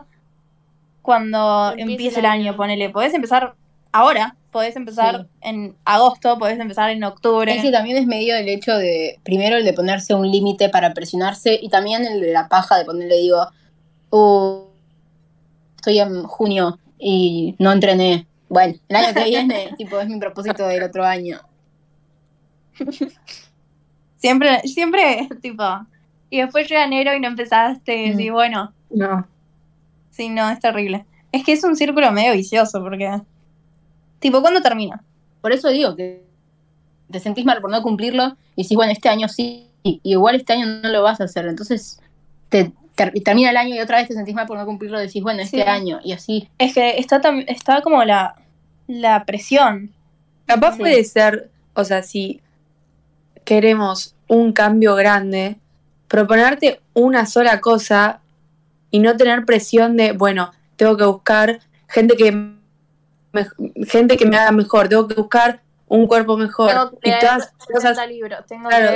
cuando 1.02 1.70
Empiece 1.70 1.92
empiece 1.92 2.18
el 2.20 2.24
el 2.26 2.30
año. 2.30 2.42
año, 2.50 2.56
ponele. 2.56 2.90
Podés 2.90 3.14
empezar 3.14 3.54
ahora, 3.92 4.34
podés 4.50 4.76
empezar 4.76 5.22
Sí. 5.22 5.26
en 5.42 5.74
agosto, 5.84 6.38
podés 6.38 6.58
empezar 6.58 6.90
en 6.90 7.02
octubre. 7.04 7.54
Es 7.54 7.62
que 7.62 7.70
también 7.70 7.96
es 7.96 8.06
medio 8.06 8.36
el 8.36 8.48
hecho 8.48 8.76
de, 8.76 9.18
primero 9.22 9.56
el 9.56 9.64
de 9.64 9.72
ponerse 9.72 10.14
un 10.14 10.30
límite 10.30 10.68
para 10.68 10.92
presionarse 10.92 11.58
y 11.60 11.68
también 11.68 12.04
el 12.04 12.20
de 12.20 12.32
la 12.32 12.48
paja 12.48 12.76
de 12.76 12.84
ponerle, 12.84 13.16
digo, 13.16 13.46
"Uh, 14.10 14.64
estoy 15.76 15.98
en 16.00 16.22
junio 16.24 16.78
y 16.98 17.54
no 17.58 17.72
entrené. 17.72 18.26
Bueno, 18.48 18.74
el 18.88 18.96
año 18.96 19.14
que 19.14 19.24
viene, 19.24 19.74
tipo, 19.78 19.98
es 20.00 20.08
mi 20.08 20.18
propósito 20.18 20.66
del 20.66 20.82
otro 20.82 21.04
año. 21.04 21.40
Siempre, 24.16 24.60
siempre, 24.64 25.28
tipo. 25.40 25.62
Y 26.30 26.40
después 26.40 26.68
llega 26.68 26.84
enero 26.84 27.14
y 27.14 27.20
no 27.20 27.28
empezaste. 27.28 28.06
Y 28.06 28.30
Mm. 28.30 28.32
bueno, 28.32 28.72
No. 28.90 29.26
sí, 30.10 30.28
no, 30.28 30.50
es 30.50 30.58
terrible. 30.60 31.04
Es 31.30 31.44
que 31.44 31.52
es 31.52 31.62
un 31.64 31.76
círculo 31.76 32.10
medio 32.10 32.32
vicioso 32.32 32.82
porque. 32.82 33.20
Tipo, 34.18 34.40
¿cuándo 34.40 34.60
termina? 34.60 35.02
Por 35.40 35.52
eso 35.52 35.68
digo 35.68 35.94
que 35.94 36.24
te 37.10 37.20
sentís 37.20 37.44
mal 37.44 37.60
por 37.60 37.70
no 37.70 37.80
cumplirlo 37.82 38.36
y 38.56 38.62
decís, 38.64 38.76
bueno, 38.76 38.92
este 38.92 39.08
año 39.08 39.28
sí, 39.28 39.68
y 39.84 40.00
igual 40.02 40.34
este 40.34 40.52
año 40.54 40.66
no 40.66 40.88
lo 40.88 41.02
vas 41.02 41.20
a 41.20 41.24
hacer. 41.24 41.46
Entonces 41.46 42.00
te, 42.48 42.72
ter- 42.98 43.12
termina 43.24 43.50
el 43.50 43.56
año 43.56 43.74
y 43.76 43.80
otra 43.80 43.98
vez 43.98 44.08
te 44.08 44.14
sentís 44.14 44.34
mal 44.34 44.46
por 44.46 44.58
no 44.58 44.66
cumplirlo 44.66 44.98
y 45.02 45.06
decís, 45.06 45.22
bueno, 45.22 45.40
este 45.40 45.62
Sí. 45.62 45.68
año, 45.68 46.00
y 46.04 46.12
así. 46.12 46.48
Es 46.58 46.74
que 46.74 46.98
está, 46.98 47.20
tam- 47.22 47.44
está 47.46 47.80
como 47.80 48.04
la, 48.04 48.34
la 48.88 49.24
presión. 49.24 49.90
Capaz 50.46 50.72
Sí. 50.72 50.78
puede 50.80 51.04
ser, 51.04 51.50
o 51.74 51.84
sea, 51.84 52.02
si 52.02 52.40
queremos 53.44 54.14
un 54.26 54.52
cambio 54.52 54.94
grande, 54.94 55.56
proponerte 56.08 56.80
una 56.94 57.26
sola 57.26 57.60
cosa 57.60 58.20
y 58.90 58.98
no 58.98 59.16
tener 59.16 59.44
presión 59.44 59.96
de, 59.96 60.12
bueno, 60.12 60.52
tengo 60.76 60.96
que 60.96 61.04
buscar 61.04 61.60
gente 61.88 62.16
que 62.16 62.32
me, 62.32 63.46
gente 63.86 64.16
que 64.16 64.26
me 64.26 64.36
haga 64.36 64.52
mejor, 64.52 64.88
tengo 64.88 65.06
que 65.08 65.14
buscar 65.14 65.60
un 65.86 66.06
cuerpo 66.06 66.36
mejor 66.36 66.70
Tengo 66.70 66.90
que 67.00 67.08
y 67.08 67.10
leer 67.10 67.20
todas 67.22 67.38
esas 67.38 67.66
cosas 67.66 67.82
60 67.96 68.06
libros, 68.06 68.40
tengo 68.46 68.68
Claro. 68.68 68.88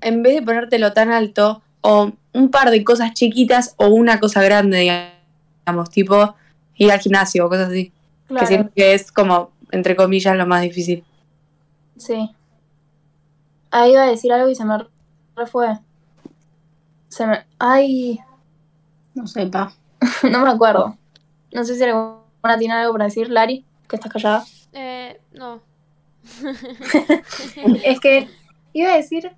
que 0.00 0.08
en 0.08 0.22
vez 0.22 0.34
de 0.34 0.42
ponértelo 0.42 0.92
tan 0.92 1.12
alto 1.12 1.62
o 1.82 2.12
un 2.32 2.50
par 2.50 2.70
de 2.70 2.84
cosas 2.84 3.12
chiquitas 3.14 3.74
o 3.76 3.88
una 3.88 4.20
cosa 4.20 4.42
grande, 4.42 4.78
digamos, 5.66 5.90
tipo 5.90 6.34
ir 6.76 6.90
al 6.92 7.00
gimnasio 7.00 7.46
o 7.46 7.48
cosas 7.48 7.68
así, 7.68 7.92
Claro, 8.28 8.40
que 8.40 8.46
siento 8.46 8.72
que 8.74 8.94
es 8.94 9.10
como 9.12 9.50
entre 9.72 9.96
comillas 9.96 10.36
lo 10.36 10.46
más 10.46 10.62
difícil. 10.62 11.04
sí. 11.96 12.30
Ahí 13.72 13.92
iba 13.92 14.02
a 14.02 14.10
decir 14.10 14.32
algo 14.32 14.50
y 14.50 14.56
se 14.56 14.64
me 14.64 14.78
re 14.78 15.46
fue. 15.46 15.78
Se 17.08 17.24
me... 17.24 17.46
Ay, 17.56 18.18
No 19.14 19.28
sé, 19.28 19.46
pa. 19.46 19.72
no 20.28 20.40
me 20.44 20.50
acuerdo. 20.50 20.96
No 21.52 21.64
sé 21.64 21.76
si 21.76 21.84
alguna 21.84 22.58
tiene 22.58 22.74
algo 22.74 22.92
para 22.94 23.04
decir, 23.04 23.30
Lari, 23.30 23.64
que 23.88 23.94
estás 23.94 24.12
callada. 24.12 24.44
eh, 24.72 25.20
no. 25.32 25.60
Es 27.84 28.00
que 28.00 28.28
iba 28.72 28.92
a 28.92 28.96
decir 28.96 29.30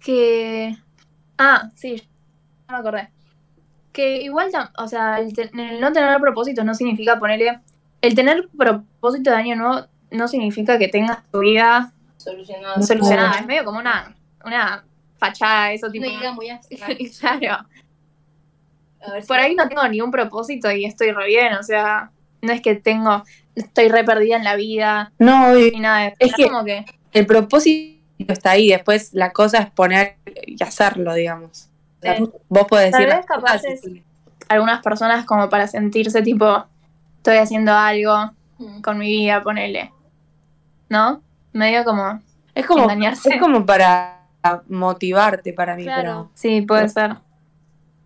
que. 0.00 0.76
Ah, 1.44 1.70
sí, 1.74 1.96
ya 1.96 2.72
me 2.74 2.78
acordé. 2.78 3.08
Que 3.92 4.22
igual, 4.22 4.50
o 4.78 4.88
sea, 4.88 5.18
el, 5.18 5.32
no 5.80 5.92
tener 5.92 6.18
propósito 6.20 6.62
no 6.64 6.74
significa 6.74 7.18
ponerle. 7.18 7.58
El 8.00 8.14
tener 8.14 8.48
propósito 8.56 9.30
de 9.30 9.36
año 9.36 9.56
nuevo 9.56 9.86
no 10.10 10.28
significa 10.28 10.78
que 10.78 10.88
tengas 10.88 11.18
tu 11.30 11.40
vida 11.40 11.92
Solucionado. 12.16 12.82
solucionada. 12.82 13.40
Es 13.40 13.46
medio 13.46 13.64
como 13.64 13.78
una, 13.80 14.14
una 14.44 14.84
fachada, 15.18 15.72
eso 15.72 15.90
tipo. 15.90 16.06
Una 16.06 16.14
idea 16.14 16.32
muy 16.32 16.48
claro. 17.20 17.66
A 19.06 19.12
ver 19.12 19.22
si- 19.22 19.28
Por 19.28 19.38
ahí 19.38 19.54
no 19.54 19.68
tengo 19.68 19.86
ni 19.88 20.00
un 20.00 20.10
propósito 20.10 20.70
y 20.70 20.84
estoy 20.84 21.10
re 21.12 21.26
bien, 21.26 21.54
o 21.54 21.62
sea, 21.62 22.10
no 22.40 22.52
es 22.52 22.60
que 22.60 22.74
tengo. 22.76 23.24
Estoy 23.54 23.88
re 23.88 24.04
perdida 24.04 24.36
en 24.36 24.44
la 24.44 24.56
vida 24.56 25.12
No, 25.18 25.52
ni 25.54 25.70
nada 25.78 25.98
de 26.00 26.06
eso. 26.06 26.16
Es 26.20 26.28
Es 26.30 26.34
que- 26.36 26.44
como 26.48 26.64
que. 26.64 26.84
el 27.12 27.26
propósito 27.26 27.91
está 28.30 28.50
ahí, 28.52 28.68
después 28.68 29.12
la 29.14 29.32
cosa 29.32 29.58
es 29.58 29.70
poner 29.70 30.16
y 30.46 30.62
hacerlo, 30.62 31.14
digamos. 31.14 31.68
O 32.04 32.14
Sí. 32.16 32.30
Vos 32.48 32.66
podés 32.68 32.90
Tal 32.92 33.02
decir 33.02 33.16
vez 33.16 33.26
capaces- 33.26 33.86
y- 33.86 34.02
algunas 34.48 34.82
personas 34.82 35.24
como 35.24 35.48
para 35.48 35.66
sentirse 35.66 36.20
tipo, 36.22 36.64
estoy 37.16 37.38
haciendo 37.38 37.72
algo 37.72 38.30
Mm. 38.58 38.80
con 38.82 38.98
mi 38.98 39.06
vida, 39.08 39.42
ponele. 39.42 39.92
¿No? 40.88 41.22
Medio 41.52 41.84
como, 41.84 42.20
es 42.54 42.66
como 42.66 42.84
engañarse. 42.84 43.34
es 43.34 43.40
como 43.40 43.64
para 43.64 44.18
motivarte 44.68 45.52
para 45.52 45.74
mí, 45.76 45.84
Claro. 45.84 46.30
sí, 46.34 46.60
puede 46.62 46.88
ser. 46.88 47.16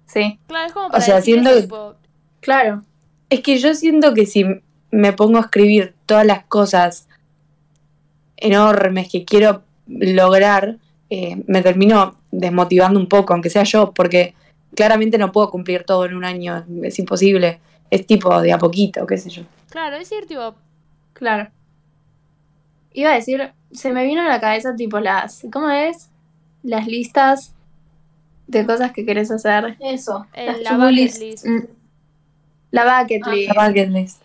Sí, 0.06 0.38
Claro, 0.46 0.66
es 0.66 0.72
como 0.72 0.88
para 0.90 1.02
sea, 1.02 1.16
decir 1.16 1.34
siento 1.34 1.50
eso, 1.50 1.56
que- 1.58 1.62
tipo, 1.64 1.94
claro. 2.40 2.82
pero 2.82 2.82
es 3.30 3.40
que 3.40 3.58
yo 3.58 3.74
siento 3.74 4.14
que 4.14 4.24
si 4.26 4.44
me 4.92 5.12
pongo 5.12 5.38
a 5.38 5.42
escribir 5.42 5.94
todas 6.06 6.24
las 6.26 6.44
cosas 6.44 7.08
enormes 8.36 9.08
que 9.10 9.24
quiero 9.24 9.62
lograr, 9.86 10.76
eh, 11.10 11.42
me 11.46 11.62
termino 11.62 12.16
desmotivando 12.30 12.98
un 12.98 13.08
poco, 13.08 13.32
aunque 13.32 13.50
sea 13.50 13.62
yo, 13.64 13.92
porque 13.92 14.34
claramente 14.74 15.18
no 15.18 15.32
puedo 15.32 15.50
cumplir 15.50 15.84
todo 15.84 16.04
en 16.04 16.14
un 16.14 16.24
año, 16.24 16.64
es 16.82 16.98
imposible. 16.98 17.60
Es 17.90 18.06
tipo 18.06 18.40
de 18.42 18.52
a 18.52 18.58
poquito, 18.58 19.06
qué 19.06 19.16
sé 19.16 19.30
yo. 19.30 19.42
Claro, 19.70 19.96
es 19.96 20.08
decir, 20.08 20.26
tipo, 20.26 20.54
Claro. 21.12 21.48
Iba 22.92 23.10
a 23.12 23.14
decir, 23.14 23.52
se 23.72 23.92
me 23.92 24.04
vino 24.04 24.22
a 24.22 24.28
la 24.28 24.40
cabeza 24.40 24.74
tipo 24.74 24.98
las, 25.00 25.46
¿cómo 25.52 25.70
es? 25.70 26.10
Las 26.62 26.86
listas 26.86 27.54
de 28.46 28.66
cosas 28.66 28.92
que 28.92 29.04
querés 29.06 29.30
hacer. 29.30 29.76
Eso. 29.80 30.26
el, 30.34 30.46
Las 30.46 30.60
la 30.62 30.72
bucket 30.76 30.92
list. 30.92 31.20
list. 31.20 31.46
Mm. 31.46 31.66
La 32.70 33.00
bucket 33.00 33.22
Ah, 33.24 33.30
list. 33.34 33.54
La 33.54 33.66
bucket 33.68 33.88
list. 33.90 34.22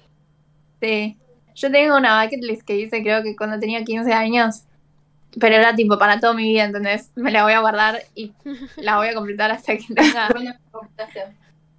Sí. 0.81 1.17
Yo 1.55 1.71
tengo 1.71 1.97
una 1.97 2.23
bucket 2.23 2.41
list 2.43 2.61
que 2.63 2.77
hice 2.77 3.01
creo 3.03 3.21
que 3.23 3.35
cuando 3.35 3.59
tenía 3.59 3.83
15 3.83 4.11
años. 4.13 4.63
Pero 5.39 5.55
era 5.55 5.73
tipo 5.75 5.97
para 5.97 6.19
toda 6.19 6.33
mi 6.33 6.43
vida, 6.43 6.65
¿entendés? 6.65 7.11
Me 7.15 7.31
la 7.31 7.43
voy 7.43 7.53
a 7.53 7.59
guardar 7.61 8.01
y 8.15 8.33
la 8.77 8.97
voy 8.97 9.07
a 9.09 9.13
completar 9.13 9.51
hasta 9.51 9.77
que 9.77 9.85
tenga. 9.93 10.29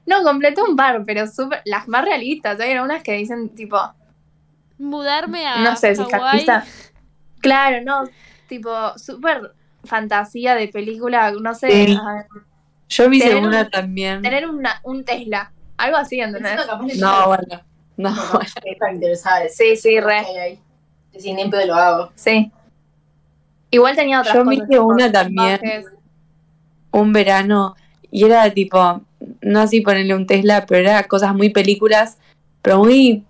No, 0.07 0.23
completé 0.25 0.63
un 0.63 0.75
par, 0.77 1.03
pero 1.05 1.27
súper. 1.27 1.63
Las 1.65 1.87
más 1.89 2.05
realistas. 2.05 2.59
Hay 2.61 2.77
unas 2.79 3.03
que 3.03 3.13
dicen 3.13 3.51
tipo. 3.51 3.79
Mudarme 4.79 5.47
a 5.47 5.59
No 5.59 5.77
sé 5.77 5.95
si 5.95 6.03
Hawái. 6.03 6.21
realista. 6.21 6.65
Claro, 7.41 7.83
no. 7.85 8.05
Tipo, 8.49 8.99
súper 8.99 9.53
fantasía 9.85 10.55
de 10.55 10.69
película. 10.69 11.31
No 11.33 11.55
sé. 11.55 11.71
Sí. 11.87 11.99
a 12.01 12.15
ver, 12.15 12.27
Yo 12.89 13.09
Tener 13.11 13.37
una 13.37 13.61
un- 13.63 13.71
también. 13.71 14.23
tener 14.23 14.49
una, 14.49 14.81
un 14.85 15.05
Tesla. 15.05 15.53
Algo 15.77 15.97
así, 15.97 16.21
¿entendés? 16.21 16.57
No, 16.99 17.27
bueno. 17.29 17.61
No, 17.97 18.11
No, 18.11 18.23
bueno. 18.33 18.41
es 18.65 18.77
para 18.79 18.93
interesar. 18.93 19.49
Sí, 19.51 19.77
sí, 19.77 20.01
re. 20.01 20.19
Ahí. 20.19 20.59
Sí, 21.17 21.33
ni 21.33 21.49
lo 21.51 21.75
hago. 21.75 22.11
Sí. 22.15 22.51
Igual 23.73 23.97
tenía 23.97 24.21
otras 24.21 24.35
Yo 24.37 24.45
cosas. 24.45 24.69
una 24.81 25.11
también. 25.11 25.61
un 26.93 27.13
verano 27.13 27.75
y 28.11 28.25
era 28.25 28.49
tipo, 28.53 29.01
no 29.41 29.61
así 29.61 29.81
ponerle 29.81 30.15
un 30.15 30.27
Tesla, 30.27 30.67
pero 30.67 30.81
era 30.89 31.03
cosas 31.05 31.35
muy 31.35 31.49
películas, 31.49 32.19
pero 32.61 32.79
muy 32.79 33.25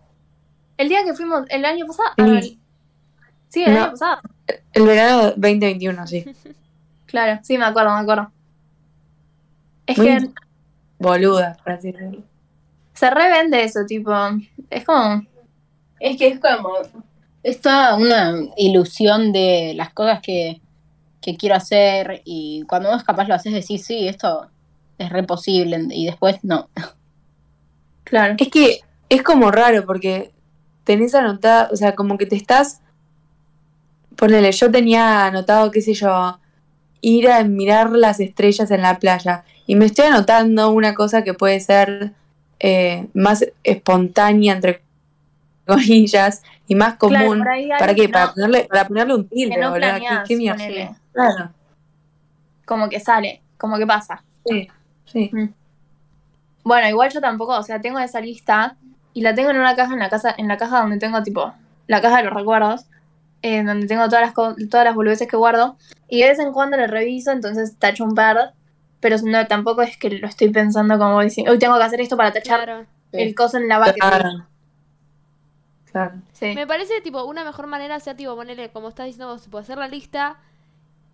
El 0.77 0.89
día 0.89 1.05
que 1.05 1.15
fuimos, 1.15 1.45
el 1.49 1.65
año 1.65 1.87
pasado. 1.87 2.11
Sí. 2.19 2.25
el- 2.25 2.59
sí, 3.49 3.63
el 3.63 3.75
No. 3.75 3.81
año 3.83 3.91
pasado. 3.93 4.21
el 4.73 4.83
verano 4.85 5.23
2021, 5.37 6.07
sí. 6.07 6.25
Claro, 7.07 7.39
sí, 7.45 7.57
me 7.59 7.65
acuerdo, 7.67 7.93
me 7.95 8.01
acuerdo. 8.01 8.33
Es 9.87 9.99
Muy- 9.99 10.07
que 10.07 10.31
Boluda, 10.99 11.57
por 11.63 11.73
así 11.75 11.93
decirlo. 11.93 12.23
se 12.95 13.11
revende 13.11 13.63
eso, 13.65 13.81
tipo. 13.87 14.11
Es 14.71 14.85
como. 14.85 15.23
Es 16.01 16.17
que 16.17 16.29
es 16.29 16.41
como. 16.41 16.71
Es 17.43 17.61
toda 17.61 17.97
una 17.97 18.35
ilusión 18.57 19.33
de 19.33 19.73
las 19.77 19.93
cosas 19.93 20.21
que, 20.21 20.61
que 21.21 21.37
quiero 21.37 21.55
hacer 21.55 22.23
y 22.25 22.65
cuando 22.69 22.91
vos 22.91 23.05
capaz 23.05 23.27
lo 23.27 23.35
haces 23.35 23.53
decís, 23.53 23.85
sí, 23.85 24.09
esto 24.09 24.49
es 24.99 25.11
re 25.11 25.23
posible 25.23 25.81
y 25.91 26.07
después 26.07 26.39
no. 26.43 26.69
Claro. 28.05 28.35
Es 28.39 28.49
que 28.49 28.81
es 29.09 29.23
como 29.23 29.51
raro 29.51 29.87
porque 29.87 30.33
tenés 30.85 31.15
anotada, 31.15 31.69
o 31.73 31.77
sea, 31.77 31.95
como 31.95 32.19
que 32.19 32.27
te 32.27 32.37
estás. 32.37 32.81
Ponele, 34.17 34.53
yo 34.53 34.71
tenía 34.71 35.27
anotado, 35.27 35.71
qué 35.71 35.81
sé 35.81 35.95
yo, 35.95 36.39
ir 37.01 37.31
a 37.31 37.43
mirar 37.45 37.91
las 37.91 38.21
estrellas 38.21 38.71
en 38.71 38.83
la 38.83 38.99
playa. 38.99 39.45
Y 39.67 39.77
me 39.77 39.87
estoy 39.87 40.07
anotando 40.07 40.71
una 40.71 40.95
cosa 40.95 41.23
que 41.25 41.35
puede 41.35 41.61
ser 41.61 42.13
eh, 42.61 43.07
más 43.15 43.45
espontánea, 43.65 44.55
entre 44.55 44.82
comillas, 45.67 46.43
y 46.67 46.75
más 46.75 46.95
común. 46.95 47.45
¿Para 47.79 47.95
qué? 47.95 48.09
Para, 48.09 48.33
ponerle, 48.33 48.65
para 48.65 48.89
ponerle 48.89 49.15
un 49.15 49.29
tilde, 49.29 49.57
no. 49.59 49.73
¿Qué- 49.75 50.37
qué. 50.57 50.91
Claro, 51.13 51.51
Como 52.65 52.89
que 52.89 53.01
sale, 53.01 53.43
como 53.59 53.77
que 53.79 53.87
pasa. 53.87 54.23
sí, 54.47 54.69
sí. 55.05 55.31
Bueno, 56.65 56.89
igual 56.89 57.11
yo 57.11 57.21
tampoco, 57.21 57.57
o 57.59 57.63
sea, 57.63 57.81
tengo 57.81 57.99
esa 57.99 58.21
lista 58.21 58.77
y 59.15 59.23
la 59.23 59.35
tengo 59.35 59.51
en 59.51 59.59
una 59.59 59.75
caja 59.75 59.93
en 59.93 59.99
la 59.99 60.09
casa, 60.09 60.35
en 60.37 60.47
la 60.49 60.57
caja 60.57 60.81
donde 60.81 60.99
tengo 60.99 61.23
tipo 61.23 61.53
la 61.89 62.01
caja 62.01 62.19
de 62.19 62.23
los 62.25 62.33
recuerdos, 62.33 62.87
en 63.43 63.67
donde 63.67 63.87
tengo 63.89 64.05
todas 64.07 64.21
las 64.23 64.33
co- 64.33 64.55
todas 64.71 64.85
las 64.87 64.95
boludeces 64.95 65.27
que 65.27 65.37
guardo 65.37 65.77
y 66.09 66.21
de 66.23 66.29
vez 66.29 66.39
en 66.39 66.53
cuando 66.53 66.77
lo 66.77 66.87
reviso, 66.87 67.33
entonces 67.33 67.77
tacho 67.79 68.05
un 68.05 68.15
par, 68.15 68.55
pero 69.01 69.17
no 69.25 69.45
tampoco 69.49 69.83
es 69.83 69.97
que 69.97 70.11
lo 70.11 70.29
estoy 70.29 70.51
pensando 70.51 70.97
como 70.99 71.21
diciendo, 71.21 71.51
hoy 71.53 71.59
tengo 71.59 71.77
que 71.77 71.83
hacer 71.85 72.01
esto 72.01 72.17
para 72.17 72.33
tachar 72.33 72.65
Claro. 72.65 72.87
el 73.11 73.35
coso 73.35 73.57
en 73.59 73.69
la 73.69 73.79
bucket 73.81 73.95
list". 73.97 74.09
Claro. 74.09 74.47
Claro. 75.93 76.15
Sí. 76.33 76.55
Me 76.55 76.67
parece 76.67 77.01
tipo 77.03 77.23
una 77.25 77.45
mejor 77.45 77.67
manera 77.67 78.01
sea 78.01 78.17
tipo 78.17 78.35
ponerle, 78.35 78.71
como 78.71 78.89
estás 78.89 79.07
diciendo 79.07 79.29
vos, 79.33 79.43
tipo 79.43 79.59
hacer 79.59 79.79
la 79.79 79.89
lista 79.89 80.39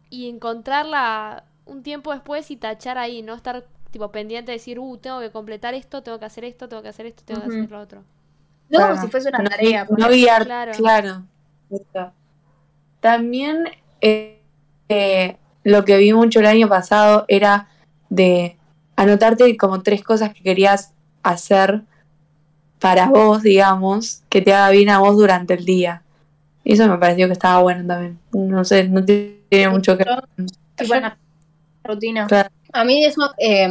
y 0.08 0.28
encontrarla 0.28 1.44
un 1.66 1.82
tiempo 1.82 2.12
después 2.12 2.50
y 2.50 2.56
tachar 2.56 2.96
ahí, 2.96 3.22
no 3.22 3.34
estar 3.34 3.64
tipo 3.90 4.10
pendiente 4.10 4.52
de 4.52 4.58
decir, 4.58 4.78
uh, 4.78 4.96
tengo 4.98 5.20
que 5.20 5.30
completar 5.30 5.74
esto, 5.74 6.02
tengo 6.02 6.18
que 6.18 6.24
hacer 6.26 6.44
esto, 6.44 6.68
tengo 6.68 6.82
que 6.82 6.88
hacer 6.88 7.06
esto, 7.06 7.22
tengo 7.24 7.40
que 7.40 7.46
hacer 7.48 7.70
lo 7.70 7.80
otro. 7.80 8.04
No 8.70 8.80
como 8.80 9.00
si 9.00 9.08
fuese 9.08 9.28
una 9.30 9.38
no, 9.38 9.50
tarea. 9.50 9.86
no 9.88 10.08
guiar, 10.08 10.44
Claro. 10.44 10.72
claro. 10.76 12.12
También 13.00 13.64
eh, 14.00 14.40
eh, 14.88 15.36
lo 15.64 15.84
que 15.84 15.96
vi 15.96 16.12
mucho 16.12 16.40
el 16.40 16.46
año 16.46 16.68
pasado 16.68 17.24
era 17.28 17.68
de 18.10 18.56
anotarte 18.96 19.56
como 19.56 19.82
tres 19.82 20.02
cosas 20.02 20.32
que 20.34 20.42
querías 20.42 20.94
hacer 21.22 21.82
para 22.78 23.06
vos, 23.06 23.42
digamos, 23.42 24.22
que 24.28 24.40
te 24.40 24.52
haga 24.52 24.70
bien 24.70 24.90
a 24.90 24.98
vos 24.98 25.16
durante 25.16 25.54
el 25.54 25.64
día. 25.64 26.02
Y 26.64 26.74
eso 26.74 26.86
me 26.86 26.98
pareció 26.98 27.26
que 27.26 27.32
estaba 27.32 27.62
bueno 27.62 27.86
también. 27.86 28.18
No 28.32 28.64
sé, 28.64 28.88
no 28.88 29.04
tiene 29.04 29.68
mucho 29.70 29.96
que 29.96 30.04
ver. 30.04 31.16
Rutina. 31.84 32.26
Claro. 32.26 32.50
A 32.72 32.84
mí 32.84 33.04
eso 33.04 33.32
eh, 33.38 33.68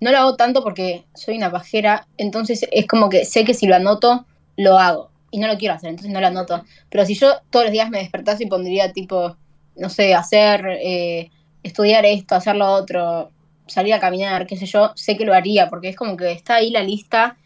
no 0.00 0.10
lo 0.10 0.18
hago 0.18 0.36
tanto 0.36 0.62
porque 0.62 1.04
soy 1.14 1.36
una 1.36 1.50
pajera, 1.50 2.06
entonces 2.16 2.66
es 2.72 2.86
como 2.86 3.10
que 3.10 3.24
sé 3.24 3.44
que 3.44 3.54
si 3.54 3.66
lo 3.66 3.76
anoto, 3.76 4.24
lo 4.56 4.78
hago. 4.78 5.10
Y 5.30 5.38
no 5.38 5.46
lo 5.46 5.58
quiero 5.58 5.74
hacer, 5.74 5.90
entonces 5.90 6.12
no 6.12 6.20
lo 6.20 6.26
anoto. 6.26 6.64
Pero 6.88 7.04
si 7.04 7.14
yo 7.14 7.34
todos 7.50 7.66
los 7.66 7.72
días 7.72 7.90
me 7.90 7.98
despertase 7.98 8.44
y 8.44 8.48
pondría 8.48 8.92
tipo, 8.92 9.36
no 9.76 9.88
sé, 9.88 10.14
hacer, 10.14 10.66
eh, 10.82 11.30
estudiar 11.62 12.04
esto, 12.04 12.34
hacer 12.34 12.56
lo 12.56 12.66
otro, 12.66 13.30
salir 13.66 13.94
a 13.94 14.00
caminar, 14.00 14.46
qué 14.46 14.56
sé 14.56 14.66
yo, 14.66 14.90
sé 14.96 15.16
que 15.16 15.24
lo 15.24 15.34
haría, 15.34 15.68
porque 15.68 15.90
es 15.90 15.96
como 15.96 16.16
que 16.16 16.32
está 16.32 16.56
ahí 16.56 16.70
la 16.70 16.82
lista 16.82 17.36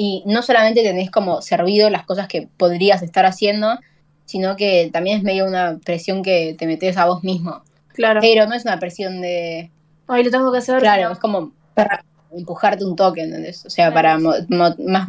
y 0.00 0.22
no 0.26 0.42
solamente 0.42 0.84
tenés 0.84 1.10
como 1.10 1.42
servido 1.42 1.90
las 1.90 2.04
cosas 2.04 2.28
que 2.28 2.46
podrías 2.56 3.02
estar 3.02 3.26
haciendo, 3.26 3.80
sino 4.26 4.54
que 4.54 4.90
también 4.92 5.16
es 5.18 5.24
medio 5.24 5.44
una 5.44 5.80
presión 5.84 6.22
que 6.22 6.54
te 6.56 6.68
metes 6.68 6.96
a 6.96 7.06
vos 7.06 7.24
mismo. 7.24 7.62
Claro. 7.94 8.20
Pero 8.20 8.46
no 8.46 8.54
es 8.54 8.64
una 8.64 8.78
presión 8.78 9.20
de, 9.20 9.72
Ay, 10.06 10.22
lo 10.22 10.30
tengo 10.30 10.52
que 10.52 10.58
hacer. 10.58 10.78
Claro, 10.78 11.06
no. 11.08 11.12
es 11.14 11.18
como 11.18 11.50
para 11.74 12.04
empujarte 12.30 12.84
un 12.84 12.94
toque, 12.94 13.22
¿entendés? 13.22 13.66
O 13.66 13.70
sea, 13.70 13.90
Claro, 13.90 13.94
para 13.94 14.16
sí. 14.18 14.46
mo- 14.54 14.56
mo- 14.56 14.74
más 14.86 15.08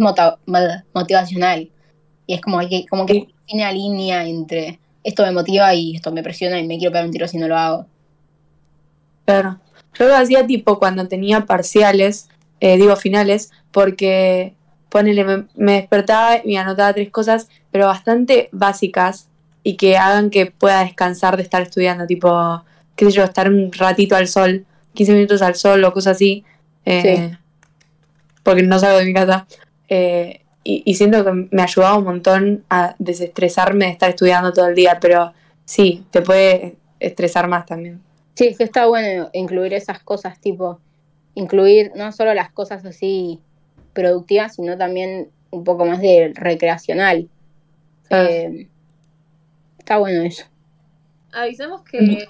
motivacional. 0.91 1.69
Y 2.25 2.34
es 2.34 2.41
como 2.41 2.58
que, 2.67 2.88
como 2.88 3.05
que 3.05 3.27
tiene 3.46 3.63
la 3.65 3.72
línea 3.72 4.25
entre 4.25 4.79
esto 5.03 5.24
me 5.24 5.31
motiva 5.31 5.72
y 5.75 5.96
esto 5.98 6.12
me 6.12 6.24
presiona 6.24 6.58
y 6.60 6.65
me 6.65 6.79
quiero 6.79 6.91
pegar 6.91 7.05
un 7.05 7.12
tiro 7.12 7.27
si 7.27 7.38
no 7.38 7.48
lo 7.48 7.58
hago. 7.58 7.86
Claro. 9.25 9.60
Yo 9.98 10.08
lo 10.08 10.15
hacía 10.15 10.48
tipo 10.48 10.79
cuando 10.79 11.08
tenía 11.08 11.46
parciales, 11.46 12.27
eh, 12.60 12.77
digo 12.77 12.96
finales, 12.96 13.51
porque 13.72 14.55
ponele, 14.89 15.24
me, 15.24 15.46
me 15.55 15.74
despertaba 15.74 16.38
y 16.38 16.48
me 16.48 16.58
anotaba 16.58 16.93
tres 16.93 17.10
cosas, 17.12 17.50
pero 17.72 17.86
bastante 17.86 18.50
básicas 18.51 19.29
y 19.63 19.75
que 19.75 19.98
hagan 19.98 20.29
que 20.29 20.48
pueda 20.48 20.84
descansar 20.84 21.38
de 21.38 21.43
estar 21.43 21.62
estudiando, 21.62 22.05
tipo, 22.05 22.63
qué 22.96 23.05
sé 23.05 23.12
yo, 23.12 23.24
estar 23.24 23.50
un 23.50 23.72
ratito 23.72 24.16
al 24.16 24.27
sol, 24.27 24.66
15 24.94 25.14
minutos 25.14 25.42
al 25.42 25.55
sol 25.55 25.83
o 25.83 25.94
cosas 25.94 26.16
así, 26.16 26.44
eh, 26.85 27.37
porque 28.44 28.64
no 28.64 28.79
salgo 28.79 29.00
de 29.00 29.05
mi 29.05 29.14
casa. 29.14 29.46
Eh, 29.87 30.42
y, 30.64 30.83
y 30.85 30.96
siento 30.96 31.24
que 31.24 31.48
me 31.51 31.61
ayudaba 31.61 31.98
un 31.98 32.03
montón 32.03 32.64
a 32.70 32.96
desestresarme 33.00 33.85
de 33.85 33.92
estar 33.92 34.09
estudiando 34.09 34.53
todo 34.53 34.68
el 34.68 34.75
día, 34.75 34.98
pero 35.00 35.33
sí, 35.66 36.03
te 36.11 36.22
puede 36.22 36.75
estresar 37.00 37.48
más 37.48 37.66
también. 37.66 38.01
Sí, 38.35 38.48
es 38.48 38.57
que 38.57 38.64
está 38.64 38.85
bueno 38.85 39.29
incluir 39.33 39.74
esas 39.74 40.00
cosas, 40.00 40.40
tipo, 40.40 40.79
incluir 41.35 41.92
no 41.96 42.11
solo 42.11 42.33
las 42.33 42.51
cosas 42.51 42.85
así 42.85 43.40
productivas, 43.94 44.56
sino 44.56 44.78
también 44.78 45.30
un 45.52 45.64
poco 45.64 45.86
más 45.86 46.00
de 46.02 46.32
recreacional. 46.36 47.28
Ah. 48.10 48.25
Eh, 48.30 48.68
está 49.78 49.98
bueno 49.98 50.24
eso. 50.24 50.46
Avisemos 51.32 51.82
que 51.84 52.28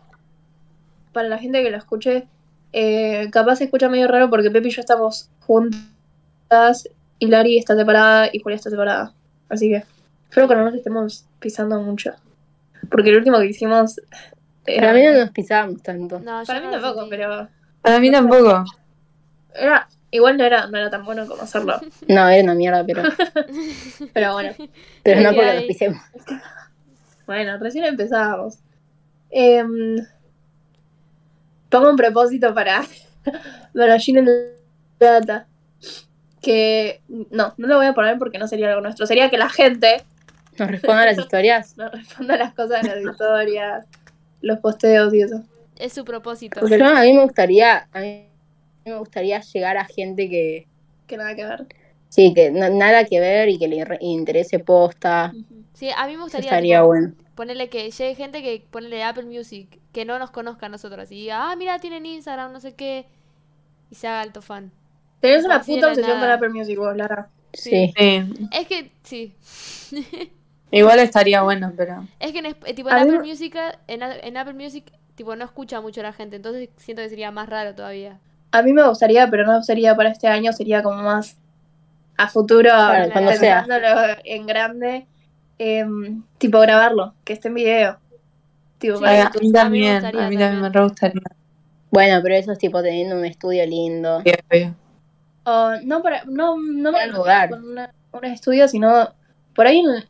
para 1.14 1.28
la 1.30 1.38
gente 1.38 1.64
que 1.64 1.72
lo 1.72 1.78
escuche, 1.78 2.28
eh, 2.74 3.30
capaz 3.32 3.58
se 3.58 3.64
escucha 3.66 3.90
medio 3.90 4.08
raro 4.08 4.30
porque 4.30 4.52
Pepi 4.52 4.68
y 4.68 4.72
yo 4.72 4.82
estamos 4.82 5.30
juntas 5.42 6.88
y 7.18 7.28
Lari 7.28 7.58
está 7.58 7.76
separada 7.76 8.30
y 8.32 8.40
Julia 8.40 8.56
está 8.58 8.70
separada. 8.70 9.14
Así 9.50 9.70
que 9.70 9.84
espero 10.30 10.48
que 10.48 10.56
no 10.56 10.66
nos 10.66 10.76
estemos 10.76 11.26
pisando 11.40 11.82
mucho. 11.82 12.14
Porque 12.92 13.10
el 13.10 13.18
último 13.18 13.40
que 13.40 13.48
hicimos... 13.48 14.00
era- 14.66 14.82
Para 14.88 14.94
mí 14.94 15.04
no 15.06 15.14
nos 15.20 15.32
pisábamos 15.32 15.82
tanto. 15.82 16.20
No, 16.20 16.44
para 16.46 16.62
mí 16.62 16.68
tampoco, 16.72 17.00
sentí. 17.02 17.10
pero 17.10 17.48
Para 17.82 18.00
mí 18.00 18.12
tampoco. 18.12 18.66
era, 19.56 19.88
igual 20.12 20.38
no 20.38 20.44
era, 20.44 20.68
no 20.68 20.78
era 20.78 20.90
tan 20.90 21.06
bueno 21.06 21.28
como 21.28 21.44
hacerlo. 21.44 21.80
No, 22.08 22.28
era 22.28 22.44
una 22.44 22.56
mierda, 22.56 22.84
pero, 22.86 23.04
Pero 24.14 24.34
bueno, 24.34 24.54
pero 25.04 25.22
no 25.22 25.34
porque 25.34 25.56
nos 25.56 25.64
pisemos. 25.64 26.02
bueno, 27.28 27.58
recién 27.58 27.86
empezábamos. 27.86 28.60
Em, 29.30 29.98
pongo 31.70 31.90
un 31.90 31.96
propósito 31.96 32.54
para, 32.54 32.84
para 33.74 34.00
Gina 34.00 34.24
Data. 35.00 35.48
Que 36.42 37.02
no, 37.10 37.54
no 37.58 37.68
lo 37.68 37.76
voy 37.76 37.88
a 37.88 37.94
poner 37.94 38.18
porque 38.18 38.40
no 38.40 38.48
sería 38.48 38.70
algo 38.70 38.82
nuestro. 38.82 39.06
Sería 39.06 39.30
que 39.30 39.38
la 39.38 39.50
gente 39.50 40.04
Nos 40.58 40.72
respondan 40.72 41.06
las 41.08 41.18
historias. 41.18 41.78
nos 41.78 41.92
responda 41.92 42.38
las 42.38 42.54
cosas 42.54 42.82
de 42.82 42.96
las 42.96 43.12
historias, 43.12 43.86
los 44.42 44.60
posteos 44.60 45.14
y 45.14 45.22
eso. 45.22 45.44
Es 45.78 45.92
su 45.92 46.06
propósito. 46.06 46.62
Porque 46.62 46.80
yo, 46.80 46.86
a 46.86 47.02
mí 47.02 47.14
me 47.14 47.24
gustaría, 47.24 47.90
a 47.92 48.00
mí 48.00 48.29
me 48.90 48.98
gustaría 48.98 49.40
llegar 49.42 49.78
a 49.78 49.86
gente 49.86 50.30
que, 50.30 50.68
Que 51.08 51.18
nada 51.18 51.36
que 51.36 51.46
ver. 51.46 51.66
sí, 52.10 52.34
que 52.34 52.52
na- 52.52 52.70
nada 52.70 53.06
que 53.06 53.20
ver 53.20 53.50
y 53.50 53.58
que 53.60 53.68
le 53.68 53.86
re- 53.86 53.98
interese 54.02 54.60
posta. 54.60 55.32
Sí, 55.74 55.90
a 55.96 56.08
mí 56.08 56.16
me 56.18 56.24
gustaría 56.24 56.50
estaría 56.50 56.78
tipo, 56.80 56.88
bueno. 56.88 57.14
ponerle 57.36 57.70
que 57.70 57.90
llegue 57.90 58.16
gente 58.16 58.42
que 58.42 58.66
ponerle 58.70 59.04
Apple 59.04 59.24
Music, 59.26 59.80
que 59.94 60.06
no 60.06 60.20
nos 60.20 60.32
conozca 60.32 60.66
a 60.66 60.70
nosotros 60.70 61.12
y 61.12 61.16
diga, 61.22 61.52
ah, 61.52 61.56
mira, 61.56 61.80
tienen 61.80 62.06
Instagram, 62.06 62.52
no 62.52 62.60
sé 62.60 62.74
qué, 62.76 63.06
y 63.90 63.96
se 63.96 64.08
haga 64.08 64.22
alto 64.22 64.42
fan. 64.42 64.72
Tenés 65.22 65.46
una 65.46 65.62
puta 65.62 65.88
obsesión 65.90 66.12
con 66.12 66.22
nada. 66.22 66.34
Apple 66.36 66.50
Music, 66.50 66.78
vos, 66.78 66.96
Lara. 66.96 67.30
Sí. 67.54 67.92
Sí. 67.98 68.24
Es 68.52 68.68
que, 68.68 68.92
sí. 69.04 69.34
Igual 70.72 71.00
estaría 71.00 71.42
bueno, 71.42 71.74
pero. 71.76 72.06
Es 72.20 72.32
que 72.32 72.40
en, 72.40 72.54
tipo, 72.76 72.90
en 72.90 72.96
A 72.96 73.04
mí 73.06 73.12
Apple 73.16 73.28
Music, 73.28 73.56
en, 73.88 74.04
a- 74.04 74.16
en 74.18 74.38
Apple 74.38 74.54
Music, 74.54 74.92
tipo, 75.16 75.36
no 75.36 75.44
escucha 75.46 75.82
mucho 75.82 76.02
la 76.04 76.14
gente, 76.14 76.36
entonces 76.36 76.70
siento 76.78 77.02
que 77.02 77.10
sería 77.10 77.32
más 77.32 77.50
raro 77.50 77.74
todavía. 77.74 78.20
A 78.52 78.62
mí 78.62 78.74
me 78.74 78.88
gustaría, 78.88 79.30
pero 79.30 79.46
no 79.46 79.62
sería 79.64 79.96
para 79.96 80.10
este 80.10 80.28
año, 80.28 80.52
sería 80.54 80.82
como 80.84 81.02
más 81.04 81.38
a 82.18 82.28
futuro, 82.28 82.70
Claro, 82.70 83.12
cuando 83.12 83.32
sea. 83.34 83.62
pensándolo 83.66 84.18
en 84.24 84.46
grande, 84.48 85.08
em, 85.58 86.24
tipo 86.38 86.60
grabarlo, 86.60 87.14
que 87.24 87.34
esté 87.34 87.48
en 87.50 87.54
video. 87.54 87.98
Tipo, 88.80 88.96
Sí, 88.98 89.02
para 89.04 89.28
a 89.28 89.32
mí 89.42 89.52
también, 89.52 90.06
a 90.06 90.12
mí 90.30 90.38
también 90.38 90.62
me 90.62 90.82
gustaría. 90.82 91.22
Bueno, 91.92 92.20
pero 92.24 92.36
eso 92.36 92.52
es 92.52 92.60
tipo 92.60 92.82
teniendo 92.82 93.16
un 93.16 93.26
estudio 93.26 93.66
lindo. 93.66 94.22
Sí, 94.24 94.32
obvio. 94.50 94.76
O 95.44 95.72
no 95.84 96.02
para, 96.02 96.24
no, 96.26 96.58
no 96.58 96.98
el 96.98 97.12
lugar. 97.12 97.50
con 97.50 97.64
una- 97.72 97.94
un 98.12 98.26
estudio, 98.26 98.68
sino 98.68 99.10
por 99.56 99.68
ahí 99.68 99.80
en, 99.80 100.06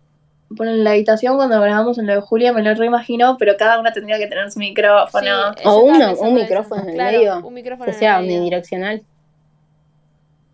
por 0.57 0.67
en 0.67 0.83
la 0.83 0.91
habitación 0.91 1.35
cuando 1.35 1.59
grabamos 1.61 1.97
en 1.99 2.07
lo 2.07 2.13
de 2.15 2.21
Julia 2.21 2.51
me 2.53 2.61
lo 2.63 2.73
reimagino, 2.73 3.37
pero 3.37 3.55
cada 3.57 3.79
una 3.79 3.93
tendría 3.93 4.17
que 4.17 4.27
tener 4.27 4.51
su 4.51 4.59
micrófono. 4.59 5.53
Sí, 5.53 5.63
O 5.65 5.79
uno, 5.83 6.07
un 6.07 6.11
eso. 6.13 6.31
micrófono 6.31 6.81
en 6.83 6.89
el 6.89 6.95
Claro, 6.95 7.17
medio, 7.19 7.37
Un 7.47 7.53
micrófono 7.53 7.85
Que 7.85 7.91
en 7.91 7.97
sea 7.99 8.19
medio. 8.19 8.35
unidireccional. 8.37 9.03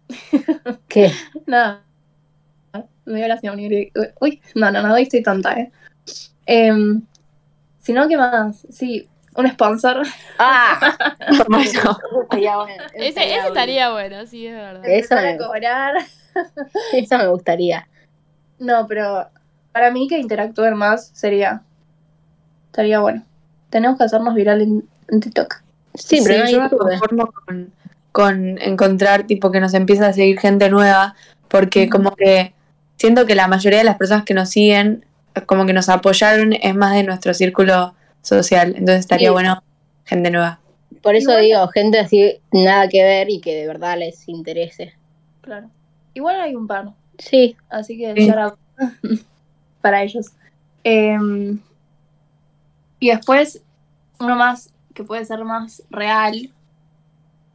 ¿Qué? 0.87 1.11
Nada. 1.45 1.81
Me 3.05 3.17
dio 3.19 3.27
la 3.27 3.37
señal 3.37 3.57
univers- 3.57 3.91
Uy, 4.19 4.41
no, 4.55 4.71
no, 4.71 4.81
no, 4.81 4.93
hoy 4.93 5.03
estoy 5.03 5.21
tonta, 5.23 5.53
eh. 5.53 5.71
Em, 6.45 7.01
sino 7.79 8.07
que 8.07 8.17
más, 8.17 8.65
sí, 8.69 9.07
un 9.35 9.47
sponsor. 9.49 10.01
¡Ah! 10.39 10.95
Bueno. 11.47 11.61
eso 11.63 12.67
Ese, 12.95 13.07
ese 13.09 13.25
bueno. 13.33 13.47
estaría 13.47 13.91
bueno, 13.91 14.25
sí, 14.25 14.47
es 14.47 14.55
verdad. 14.55 14.83
Eso 14.85 15.15
me- 15.15 15.37
cobrar. 15.37 15.95
Eso 16.93 17.17
me 17.17 17.27
gustaría. 17.27 17.87
No, 18.59 18.87
pero 18.87 19.27
para 19.75 19.91
mí 19.91 20.07
que 20.07 20.17
interactúen 20.17 20.73
más 20.75 21.11
sería. 21.13 21.61
Estaría 22.67 23.01
bueno. 23.01 23.23
Tenemos 23.69 23.97
que 23.97 24.05
hacernos 24.05 24.33
viral 24.33 24.61
en, 24.61 24.87
en 25.09 25.19
TikTok. 25.19 25.55
Sí, 25.95 26.21
pero 26.23 26.39
no 26.39 26.45
hay 26.45 26.53
yo 26.53 26.61
me 26.61 26.69
conformo 26.69 27.29
con, 27.33 27.73
con 28.13 28.57
encontrar 28.61 29.23
tipo 29.27 29.51
que 29.51 29.59
nos 29.59 29.73
empieza 29.73 30.07
a 30.07 30.13
seguir 30.13 30.39
gente 30.39 30.69
nueva, 30.69 31.13
porque 31.49 31.89
como 31.89 32.15
que 32.15 32.53
siento 32.95 33.25
que 33.25 33.35
la 33.35 33.49
mayoría 33.49 33.79
de 33.79 33.83
las 33.85 33.97
personas 33.97 34.23
que 34.23 34.33
nos 34.33 34.49
siguen, 34.49 35.03
como 35.45 35.65
que 35.65 35.73
nos 35.73 35.89
apoyaron, 35.89 36.53
es 36.53 36.73
más 36.73 36.93
de 36.95 37.03
nuestro 37.03 37.33
círculo 37.33 37.95
social. 38.21 38.69
Entonces 38.77 38.99
estaría 39.01 39.27
Sí. 39.27 39.33
bueno 39.33 39.61
gente 40.05 40.31
nueva. 40.31 40.59
Por 41.01 41.15
eso 41.15 41.31
Igual- 41.31 41.43
digo, 41.43 41.67
gente 41.67 41.99
así, 41.99 42.39
nada 42.53 42.87
que 42.87 43.03
ver 43.03 43.29
y 43.29 43.41
que 43.41 43.53
de 43.55 43.67
verdad 43.67 43.97
les 43.97 44.25
interese. 44.29 44.93
Claro. 45.41 45.69
Igual 46.13 46.39
hay 46.39 46.55
un 46.55 46.65
par, 46.65 46.91
Sí, 47.17 47.57
así 47.69 47.97
que 47.97 48.13
Sí. 48.15 48.31
para 49.85 50.01
ellos. 50.01 50.31
Em, 50.83 51.59
y 52.99 53.09
después, 53.09 53.61
uno 54.19 54.35
más 54.35 54.73
que 54.95 55.03
puede 55.03 55.23
ser 55.25 55.43
más 55.45 55.83
real 55.91 56.51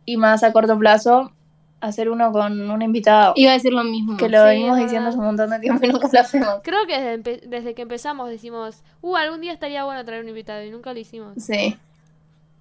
y 0.05 0.17
más 0.17 0.45
a 0.45 0.53
corto 0.53 0.79
plazo, 0.79 1.33
hacer 1.81 2.09
uno 2.09 2.31
con 2.31 2.71
un 2.71 2.83
invitado. 2.83 3.33
iba 3.35 3.51
a 3.51 3.55
decir 3.55 3.73
lo 3.73 3.83
mismo. 3.83 4.17
que 4.17 4.29
lo 4.29 4.39
Sí, 4.43 4.45
venimos 4.45 4.79
diciendo 4.79 5.09
hace 5.09 5.19
un 5.19 5.25
montón 5.25 5.51
de 5.51 5.59
tiempo 5.59 5.85
y 5.85 5.89
nunca 5.89 6.09
lo 6.13 6.21
hacemos. 6.21 6.61
Creo 6.63 6.87
que 6.87 7.19
desde 7.49 7.75
que 7.75 7.83
empezamos 7.83 8.29
decimos, 8.29 8.83
uh, 9.01 9.17
algún 9.17 9.41
día 9.41 9.53
estaría 9.53 9.85
bueno 9.85 10.05
traer 10.05 10.23
un 10.23 10.29
invitado 10.29 10.63
y 10.63 10.71
nunca 10.71 10.93
lo 10.93 11.01
hicimos. 11.01 11.35
Sí. 11.43 11.77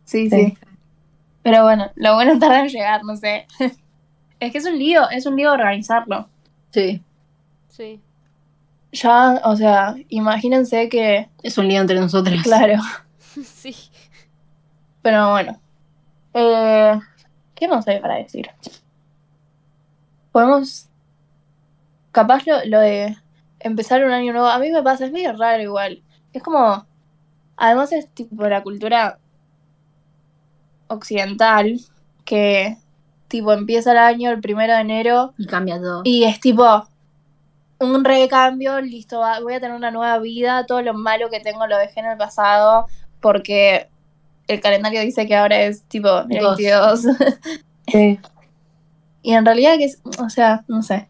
Sí, 0.05 0.29
Sí. 0.29 0.47
sí. 0.47 0.57
Pero 1.43 1.63
bueno, 1.63 1.91
lo 1.95 2.15
bueno 2.15 2.39
tarda 2.39 2.61
en 2.61 2.69
llegar, 2.69 3.03
no 3.03 3.15
sé. 3.17 3.45
es 4.39 4.51
que 4.51 4.57
es 4.57 4.65
un 4.65 4.79
lío, 4.79 5.07
es 5.11 5.27
un 5.27 5.35
lío 5.35 5.51
organizarlo. 5.53 6.27
Sí, 6.71 7.03
Sí. 7.69 7.99
Ya, 8.91 9.41
o 9.43 9.55
sea, 9.55 9.95
imagínense 10.09 10.89
que, 10.89 11.29
es 11.43 11.57
un 11.57 11.67
lío 11.67 11.81
entre 11.81 11.99
nosotras. 11.99 12.41
claro, 12.43 12.81
sí. 13.43 13.75
pero 15.01 15.31
bueno. 15.31 15.59
Eh, 16.33 16.99
¿Qué 17.55 17.67
más 17.67 17.87
hay 17.87 17.99
para 17.99 18.15
decir? 18.15 18.49
Podemos, 20.31 20.87
capaz 22.11 22.45
lo, 22.45 22.63
lo 22.65 22.79
de 22.79 23.17
empezar 23.59 24.03
un 24.03 24.11
año 24.11 24.31
nuevo, 24.31 24.47
a 24.47 24.59
mí 24.59 24.69
me 24.71 24.81
pasa, 24.83 25.05
es 25.05 25.11
medio 25.11 25.33
raro 25.33 25.61
igual. 25.61 26.01
Es 26.33 26.41
como, 26.41 26.85
además 27.57 27.91
es 27.91 28.07
tipo 28.09 28.47
la 28.47 28.63
cultura 28.63 29.19
occidental, 30.87 31.79
que 32.25 32.77
tipo 33.27 33.53
empieza 33.53 33.91
el 33.91 33.97
año 33.97 34.31
el 34.31 34.41
primero 34.41 34.73
de 34.73 34.81
enero 34.81 35.33
Y 35.37 35.45
cambia 35.45 35.79
todo. 35.79 36.01
Y 36.03 36.23
es 36.23 36.39
tipo 36.39 36.87
un 37.79 38.03
recambio, 38.03 38.81
listo, 38.81 39.21
voy 39.41 39.53
a 39.53 39.59
tener 39.59 39.75
una 39.75 39.91
nueva 39.91 40.19
vida, 40.19 40.65
todo 40.65 40.81
lo 40.81 40.93
malo 40.93 41.29
que 41.29 41.39
tengo 41.39 41.65
lo 41.67 41.77
dejé 41.77 42.01
en 42.01 42.07
el 42.07 42.17
pasado 42.17 42.87
porque 43.21 43.89
el 44.47 44.61
calendario 44.61 45.01
dice 45.01 45.27
que 45.27 45.35
ahora 45.35 45.61
es 45.61 45.83
tipo 45.83 46.07
el 46.29 46.39
Dos. 46.39 46.57
22. 46.57 47.01
Sí. 47.87 48.19
y 49.21 49.33
en 49.33 49.45
realidad 49.45 49.77
que 49.77 49.85
es, 49.85 50.01
o 50.19 50.29
sea, 50.29 50.63
no 50.67 50.81
sé. 50.81 51.07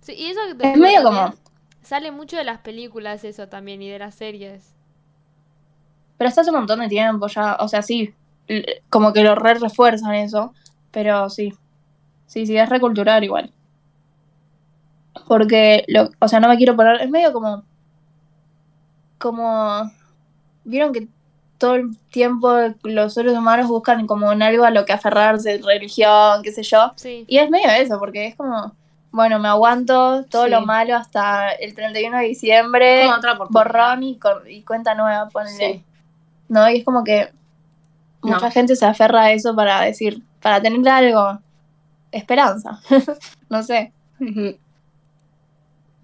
Sí, 0.00 0.12
y 0.12 0.26
eso 0.30 0.40
que 0.58 0.72
Es 0.72 0.78
medio 0.78 1.02
como, 1.02 1.34
Sale 1.82 2.10
mucho 2.10 2.36
de 2.36 2.44
las 2.44 2.58
películas 2.60 3.24
eso 3.24 3.48
también 3.48 3.82
y 3.82 3.90
de 3.90 3.98
las 3.98 4.14
series. 4.14 4.72
pero 6.16 6.28
está 6.28 6.40
hace 6.40 6.50
un 6.50 6.56
montón 6.56 6.80
de 6.80 6.88
tiempo 6.88 7.26
ya, 7.26 7.56
o 7.60 7.68
sea, 7.68 7.82
sí, 7.82 8.14
como 8.88 9.12
que 9.12 9.22
lo 9.22 9.34
re 9.34 9.54
refuerzan 9.54 10.14
eso, 10.14 10.54
pero 10.90 11.28
sí. 11.28 11.52
Sí, 12.26 12.46
sí, 12.46 12.56
es 12.56 12.68
recultural 12.68 13.22
igual. 13.22 13.52
Porque, 15.28 15.84
lo, 15.88 16.10
o 16.18 16.28
sea, 16.28 16.40
no 16.40 16.48
me 16.48 16.56
quiero 16.56 16.76
poner, 16.76 17.00
es 17.00 17.10
medio 17.10 17.32
como, 17.32 17.62
como, 19.18 19.90
vieron 20.64 20.92
que 20.92 21.08
todo 21.58 21.76
el 21.76 21.96
tiempo 22.10 22.52
los 22.82 23.14
seres 23.14 23.32
humanos 23.36 23.68
buscan 23.68 24.06
como 24.06 24.32
en 24.32 24.42
algo 24.42 24.64
a 24.64 24.70
lo 24.70 24.84
que 24.84 24.92
aferrarse, 24.92 25.60
religión, 25.64 26.42
qué 26.42 26.52
sé 26.52 26.62
yo. 26.62 26.92
Sí. 26.96 27.24
Y 27.28 27.38
es 27.38 27.48
medio 27.48 27.70
eso, 27.70 27.98
porque 27.98 28.26
es 28.26 28.36
como, 28.36 28.74
bueno, 29.12 29.38
me 29.38 29.48
aguanto 29.48 30.24
todo 30.24 30.44
Sí. 30.44 30.50
lo 30.50 30.62
malo 30.62 30.96
hasta 30.96 31.52
el 31.52 31.74
31 31.74 32.18
de 32.18 32.24
diciembre, 32.24 33.06
otra 33.10 33.38
borrón 33.48 34.02
y, 34.02 34.18
y 34.48 34.62
cuenta 34.62 34.94
nueva, 34.94 35.28
ponele. 35.28 35.56
Sí. 35.56 35.84
¿No? 36.48 36.68
Y 36.68 36.78
es 36.78 36.84
como 36.84 37.04
que 37.04 37.32
mucha 38.20 38.50
gente 38.50 38.76
se 38.76 38.84
aferra 38.84 39.22
a 39.22 39.32
eso 39.32 39.54
para 39.54 39.80
decir, 39.82 40.22
para 40.42 40.60
tener 40.60 40.86
algo, 40.88 41.38
esperanza. 42.12 42.80
no 43.48 43.62
sé. 43.62 43.92
Ujú. 44.20 44.56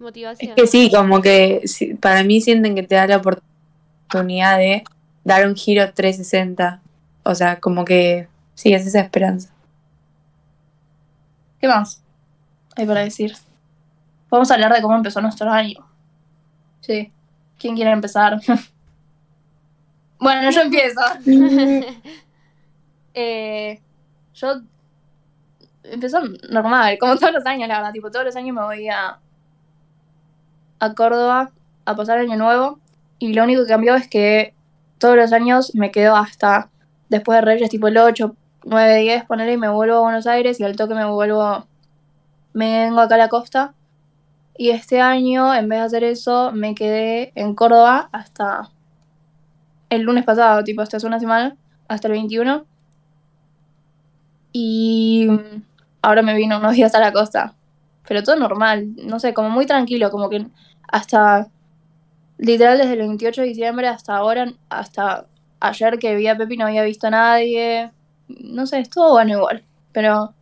Motivación. 0.01 0.51
Es 0.51 0.55
que 0.55 0.67
sí, 0.67 0.91
como 0.91 1.21
que 1.21 1.63
para 1.99 2.23
mí 2.23 2.41
sienten 2.41 2.73
que 2.75 2.83
te 2.83 2.95
da 2.95 3.05
la 3.05 3.17
oportunidad 3.17 4.57
de 4.57 4.83
dar 5.23 5.47
un 5.47 5.55
giro 5.55 5.83
360. 5.93 6.81
O 7.23 7.35
sea, 7.35 7.59
como 7.59 7.85
que 7.85 8.27
sí, 8.55 8.73
es 8.73 8.85
esa 8.87 8.99
esperanza. 8.99 9.53
¿Qué 11.59 11.67
más 11.67 12.01
hay 12.75 12.85
para 12.87 13.01
decir? 13.01 13.33
Vamos 14.29 14.49
a 14.49 14.55
hablar 14.55 14.73
de 14.73 14.81
cómo 14.81 14.95
empezó 14.95 15.21
nuestro 15.21 15.51
año. 15.51 15.85
Sí. 16.79 17.11
¿Quién 17.59 17.75
quiere 17.75 17.91
empezar? 17.91 18.39
bueno, 20.19 20.49
yo 20.51 20.61
empiezo. 20.61 21.01
Eh, 23.13 23.81
yo 24.33 24.61
empezó 25.83 26.21
normal, 26.49 26.97
como 26.97 27.17
todos 27.17 27.33
los 27.33 27.45
años, 27.45 27.67
la 27.67 27.75
verdad. 27.75 27.91
Tipo, 27.91 28.09
todos 28.09 28.23
los 28.23 28.35
años 28.37 28.55
me 28.55 28.63
voy 28.63 28.87
a, 28.87 29.19
a 30.81 30.93
Córdoba 30.95 31.51
a 31.85 31.95
pasar 31.95 32.17
año 32.17 32.35
nuevo. 32.35 32.79
Y 33.19 33.33
lo 33.33 33.43
único 33.43 33.61
que 33.61 33.69
cambió 33.69 33.95
es 33.95 34.09
que 34.09 34.53
todos 34.97 35.15
los 35.15 35.31
años 35.31 35.73
me 35.75 35.91
quedo 35.91 36.15
hasta 36.15 36.69
después 37.07 37.37
de 37.37 37.41
Reyes, 37.41 37.69
tipo 37.69 37.87
el 37.87 37.97
8, 37.97 38.35
9, 38.65 38.97
10, 38.97 39.25
ponerle 39.25 39.53
y 39.53 39.57
me 39.57 39.69
vuelvo 39.69 39.97
a 39.97 40.01
Buenos 40.01 40.27
Aires 40.27 40.59
y 40.59 40.63
al 40.63 40.75
toque 40.75 40.95
me 40.95 41.05
vuelvo, 41.05 41.65
me 42.53 42.85
vengo 42.85 42.99
acá 42.99 43.15
a 43.15 43.19
la 43.19 43.29
costa. 43.29 43.73
Y 44.57 44.71
este 44.71 45.01
año, 45.01 45.53
en 45.53 45.69
vez 45.69 45.79
de 45.79 45.85
hacer 45.85 46.03
eso, 46.03 46.51
me 46.51 46.75
quedé 46.75 47.31
en 47.35 47.55
Córdoba 47.55 48.09
hasta 48.11 48.69
el 49.89 50.01
lunes 50.01 50.23
pasado, 50.23 50.63
tipo, 50.63 50.81
hasta 50.81 50.97
hace 50.97 51.07
una 51.07 51.19
semana, 51.19 51.55
hasta 51.87 52.07
el 52.07 52.13
21. 52.13 52.65
Y 54.53 55.27
ahora 56.01 56.21
me 56.21 56.35
vino 56.35 56.57
unos 56.57 56.73
días 56.73 56.95
a 56.95 56.99
la 56.99 57.13
costa. 57.13 57.55
Pero 58.07 58.23
todo 58.23 58.35
normal, 58.35 58.89
no 59.05 59.19
sé, 59.19 59.33
como 59.33 59.49
muy 59.49 59.65
tranquilo, 59.65 60.11
como 60.11 60.29
que 60.29 60.47
hasta 60.91 61.49
literal 62.37 62.77
desde 62.77 62.93
el 62.93 62.99
28 62.99 63.41
de 63.41 63.47
diciembre 63.47 63.87
hasta 63.87 64.15
ahora, 64.15 64.53
hasta 64.69 65.25
ayer 65.59 65.99
que 65.99 66.15
vi 66.15 66.27
a 66.27 66.37
Pepi 66.37 66.57
no 66.57 66.65
había 66.65 66.83
visto 66.83 67.07
a 67.07 67.11
nadie. 67.11 67.91
No 68.27 68.65
sé, 68.65 68.79
estuvo 68.79 69.11
bueno 69.11 69.33
igual. 69.33 69.63
Pero 69.91 70.33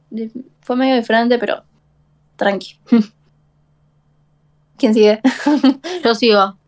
fue 0.61 0.75
medio 0.75 0.95
diferente, 0.95 1.37
pero 1.37 1.63
tranqui. 2.35 2.79
¿Quién 4.77 4.93
sigue? 4.93 5.21
Yo 6.03 6.15
sigo. 6.15 6.57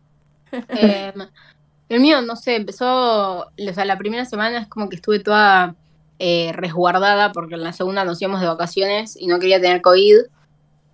Eh, 0.67 1.13
el 1.87 2.01
mío, 2.01 2.21
no 2.21 2.35
sé, 2.35 2.57
empezó, 2.57 3.45
o 3.45 3.73
sea, 3.73 3.85
la 3.85 3.97
primera 3.97 4.25
semana 4.25 4.59
es 4.59 4.67
como 4.67 4.89
que 4.89 4.97
estuve 4.97 5.19
toda 5.19 5.75
eh, 6.19 6.51
resguardada 6.53 7.31
porque 7.31 7.55
en 7.55 7.63
la 7.63 7.71
segunda 7.71 8.03
nos 8.03 8.21
íbamos 8.21 8.41
de 8.41 8.47
vacaciones 8.47 9.15
y 9.15 9.27
no 9.27 9.39
quería 9.39 9.61
tener 9.61 9.81
COVID. 9.81 10.17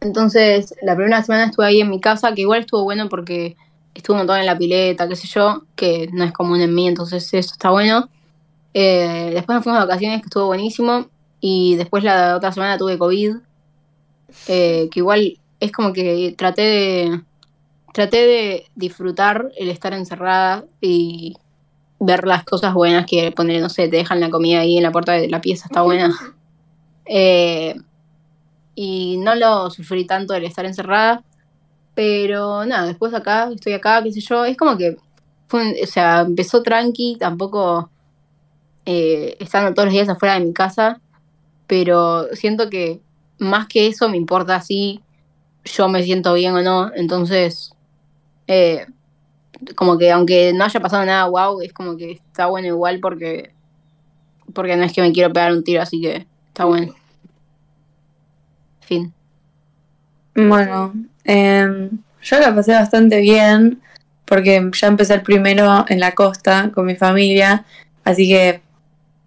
Entonces, 0.02 0.76
la 0.82 0.96
primera 0.96 1.24
semana 1.24 1.46
estuve 1.46 1.66
ahí 1.66 1.82
en 1.82 1.90
mi 1.90 2.00
casa, 2.00 2.34
que 2.34 2.42
igual 2.42 2.62
estuvo 2.62 2.84
bueno 2.84 3.10
porque 3.10 3.56
estuve 3.94 4.16
un 4.16 4.20
montón 4.20 4.40
en 4.40 4.46
la 4.46 4.58
pileta, 4.58 5.08
qué 5.08 5.16
sé 5.16 5.28
yo, 5.28 5.64
que 5.76 6.10
no 6.14 6.24
es 6.24 6.32
común 6.32 6.62
en 6.62 6.74
mí, 6.74 6.88
entonces 6.88 7.34
eso 7.34 7.54
está 7.54 7.72
bueno. 7.72 8.10
Eh, 8.74 9.32
después 9.34 9.56
nos 9.56 9.64
fuimos 9.64 9.82
de 9.82 9.88
vacaciones, 9.88 10.22
que 10.22 10.28
estuvo 10.28 10.46
buenísimo. 10.46 11.08
Y 11.40 11.76
después 11.76 12.04
la 12.04 12.36
otra 12.36 12.52
semana 12.52 12.78
tuve 12.78 12.98
COVID, 12.98 13.38
eh, 14.48 14.90
que 14.92 15.00
igual 15.00 15.38
es 15.60 15.72
como 15.72 15.94
que 15.94 16.34
traté 16.38 16.62
de 16.62 17.22
traté 17.94 18.28
de 18.28 18.66
disfrutar 18.76 19.52
el 19.58 19.70
estar 19.70 19.92
encerrada 19.94 20.66
y 20.80 21.36
ver 22.00 22.28
las 22.28 22.44
cosas 22.44 22.76
buenas 22.76 23.08
que 23.08 23.32
poner, 23.32 23.60
no 23.60 23.70
sé, 23.70 23.88
te 23.88 23.98
dejan 23.98 24.20
la 24.20 24.30
comida 24.30 24.60
ahí 24.60 24.78
en 24.78 24.84
la 24.84 24.92
puerta 24.92 25.14
de 25.14 25.28
la 25.28 25.42
pieza, 25.42 25.66
está 25.66 25.82
buena. 25.82 26.16
Eh, 27.06 27.76
y 28.80 29.18
no 29.18 29.34
lo 29.34 29.72
sufrí 29.72 30.06
tanto 30.06 30.36
el 30.36 30.46
estar 30.46 30.64
encerrada, 30.64 31.24
pero 31.96 32.64
nada, 32.64 32.86
después 32.86 33.12
acá, 33.16 33.50
estoy 33.52 33.74
acá, 33.74 34.04
qué 34.04 34.12
sé 34.12 34.22
yo, 34.22 34.46
es 34.46 34.56
como 34.56 34.78
que 34.78 34.98
fue, 35.48 35.82
o 35.82 35.88
sea, 35.88 36.22
empezó 36.22 36.62
tranqui, 36.62 37.18
tampoco 37.20 37.90
eh, 38.86 39.36
estando 39.40 39.74
todos 39.74 39.88
los 39.88 39.94
días 39.94 40.10
afuera 40.10 40.36
de 40.36 40.46
mi 40.46 40.54
casa, 40.54 41.02
pero 41.66 42.28
siento 42.36 42.70
que 42.70 43.02
más 43.40 43.66
que 43.66 43.88
eso 43.88 44.10
me 44.10 44.18
importa 44.18 44.62
si 44.62 45.02
yo 45.66 45.90
me 45.90 46.04
siento 46.04 46.36
bien 46.36 46.54
o 46.54 46.62
no, 46.62 46.92
entonces 46.94 47.74
eh, 48.46 48.86
como 49.76 49.98
que 49.98 50.12
aunque 50.12 50.54
no 50.54 50.66
haya 50.66 50.80
pasado 50.80 51.04
nada 51.04 51.26
wow, 51.26 51.62
es 51.62 51.74
como 51.74 51.98
que 51.98 52.12
está 52.12 52.46
bueno 52.46 52.68
igual 52.68 53.00
porque 53.00 53.54
porque 54.54 54.76
no 54.78 54.84
es 54.84 54.94
que 54.94 55.02
me 55.02 55.12
quiero 55.12 55.34
pegar 55.34 55.52
un 55.52 55.64
tiro, 55.64 55.82
así 55.82 56.00
que 56.00 56.28
está 56.50 56.66
bueno. 56.66 56.94
Fin. 58.88 59.14
Bueno, 60.34 60.94
em, 61.26 61.90
yo 62.22 62.40
la 62.40 62.56
pasé 62.56 62.72
bastante 62.72 63.20
bien 63.20 63.82
porque 64.24 64.70
ya 64.74 64.88
empecé 64.88 65.16
el 65.16 65.22
primero 65.22 65.84
en 65.90 66.00
la 66.00 66.14
costa 66.14 66.72
con 66.74 66.86
mi 66.86 66.96
familia, 66.96 67.66
así 68.06 68.30
que 68.30 68.62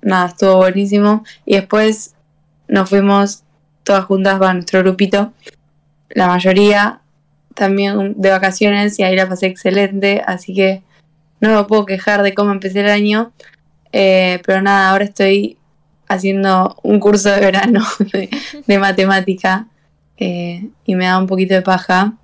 nada, 0.01 0.29
estuvo 0.29 0.57
buenísimo. 0.57 1.25
Y 1.44 1.57
después 1.57 2.14
nos 2.68 2.88
fuimos 2.88 3.42
todas 3.85 4.07
juntas 4.07 4.38
para 4.38 4.55
nuestro 4.55 4.81
grupito, 4.81 5.35
la 6.09 6.27
mayoría, 6.27 7.01
también 7.55 8.14
de 8.16 8.31
vacaciones 8.31 8.99
y 8.99 9.03
ahí 9.03 9.14
la 9.14 9.29
pasé 9.29 9.46
excelente, 9.46 10.23
así 10.27 10.55
que 10.55 10.83
no 11.40 11.55
me 11.55 11.64
puedo 11.64 11.85
quejar 11.85 12.23
de 12.23 12.33
cómo 12.33 12.53
empecé 12.53 12.81
el 12.81 12.88
año. 12.88 13.33
Eh, 13.92 14.40
pero 14.46 14.62
nada, 14.62 14.90
ahora 14.90 15.05
estoy 15.05 15.59
haciendo 16.11 16.77
un 16.83 16.99
curso 16.99 17.31
de 17.31 17.40
verano 17.40 17.85
de, 18.66 18.79
matemática 18.79 19.68
eh, 20.16 20.68
y 20.85 20.94
me 20.96 21.07
da 21.07 21.18
un 21.18 21.29
poquito 21.29 21.55
de 21.55 21.62
paja. 21.62 22.14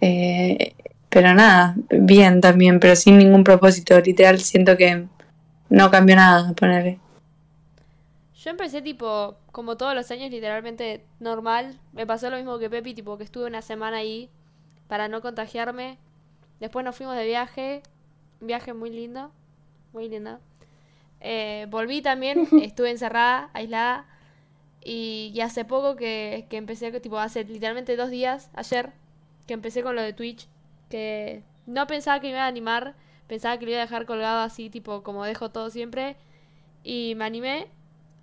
Eh, 0.00 0.74
pero 1.10 1.34
nada, 1.34 1.74
bien 1.90 2.40
también, 2.40 2.80
pero 2.80 2.96
sin 2.96 3.18
ningún 3.18 3.44
propósito. 3.44 4.00
Literal, 4.00 4.40
siento 4.40 4.76
que 4.78 5.06
no 5.68 5.90
cambió 5.90 6.16
nada, 6.16 6.54
ponerle. 6.54 6.98
Yo 8.42 8.50
empecé 8.50 8.80
tipo, 8.80 9.36
como 9.52 9.76
todos 9.76 9.94
los 9.94 10.10
años, 10.10 10.30
literalmente 10.30 11.04
normal. 11.20 11.78
Me 11.92 12.06
pasó 12.06 12.30
lo 12.30 12.36
mismo 12.36 12.58
que 12.58 12.70
Pepi, 12.70 12.94
tipo 12.94 13.18
que 13.18 13.24
estuve 13.24 13.46
una 13.46 13.60
semana 13.60 13.98
ahí 13.98 14.30
para 14.86 15.08
no 15.08 15.20
contagiarme. 15.20 15.98
Después 16.58 16.86
nos 16.86 16.96
fuimos 16.96 17.16
de 17.16 17.26
viaje, 17.26 17.82
un 18.40 18.46
viaje 18.46 18.72
muy 18.72 18.90
lindo, 18.90 19.30
muy 19.92 20.08
lindo. 20.08 20.40
Eh, 21.20 21.66
volví 21.70 22.02
también, 22.02 22.48
estuve 22.62 22.90
encerrada, 22.90 23.50
aislada. 23.52 24.06
Y, 24.84 25.32
y 25.34 25.40
hace 25.40 25.64
poco 25.64 25.96
que, 25.96 26.46
que 26.48 26.56
empecé, 26.56 26.90
tipo 27.00 27.18
hace 27.18 27.44
literalmente 27.44 27.96
dos 27.96 28.10
días, 28.10 28.50
ayer, 28.54 28.92
que 29.46 29.54
empecé 29.54 29.82
con 29.82 29.96
lo 29.96 30.02
de 30.02 30.12
Twitch. 30.12 30.48
Que 30.88 31.42
no 31.66 31.86
pensaba 31.86 32.20
que 32.20 32.28
me 32.28 32.32
iba 32.32 32.44
a 32.44 32.46
animar, 32.46 32.94
pensaba 33.26 33.58
que 33.58 33.64
lo 33.66 33.72
iba 33.72 33.80
a 33.80 33.84
dejar 33.84 34.06
colgado 34.06 34.40
así, 34.40 34.70
tipo 34.70 35.02
como 35.02 35.24
dejo 35.24 35.50
todo 35.50 35.70
siempre. 35.70 36.16
Y 36.84 37.14
me 37.16 37.24
animé 37.24 37.68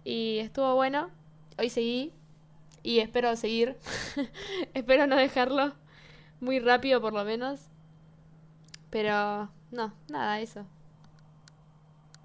y 0.03 0.39
estuvo 0.39 0.75
bueno. 0.75 1.09
Hoy 1.57 1.69
seguí 1.69 2.13
y 2.83 2.99
espero 2.99 3.35
seguir. 3.35 3.77
espero 4.73 5.07
no 5.07 5.17
dejarlo 5.17 5.73
muy 6.39 6.59
rápido 6.59 7.01
por 7.01 7.13
lo 7.13 7.25
menos. 7.25 7.59
Pero 8.89 9.49
no, 9.71 9.93
nada, 10.09 10.39
eso. 10.39 10.65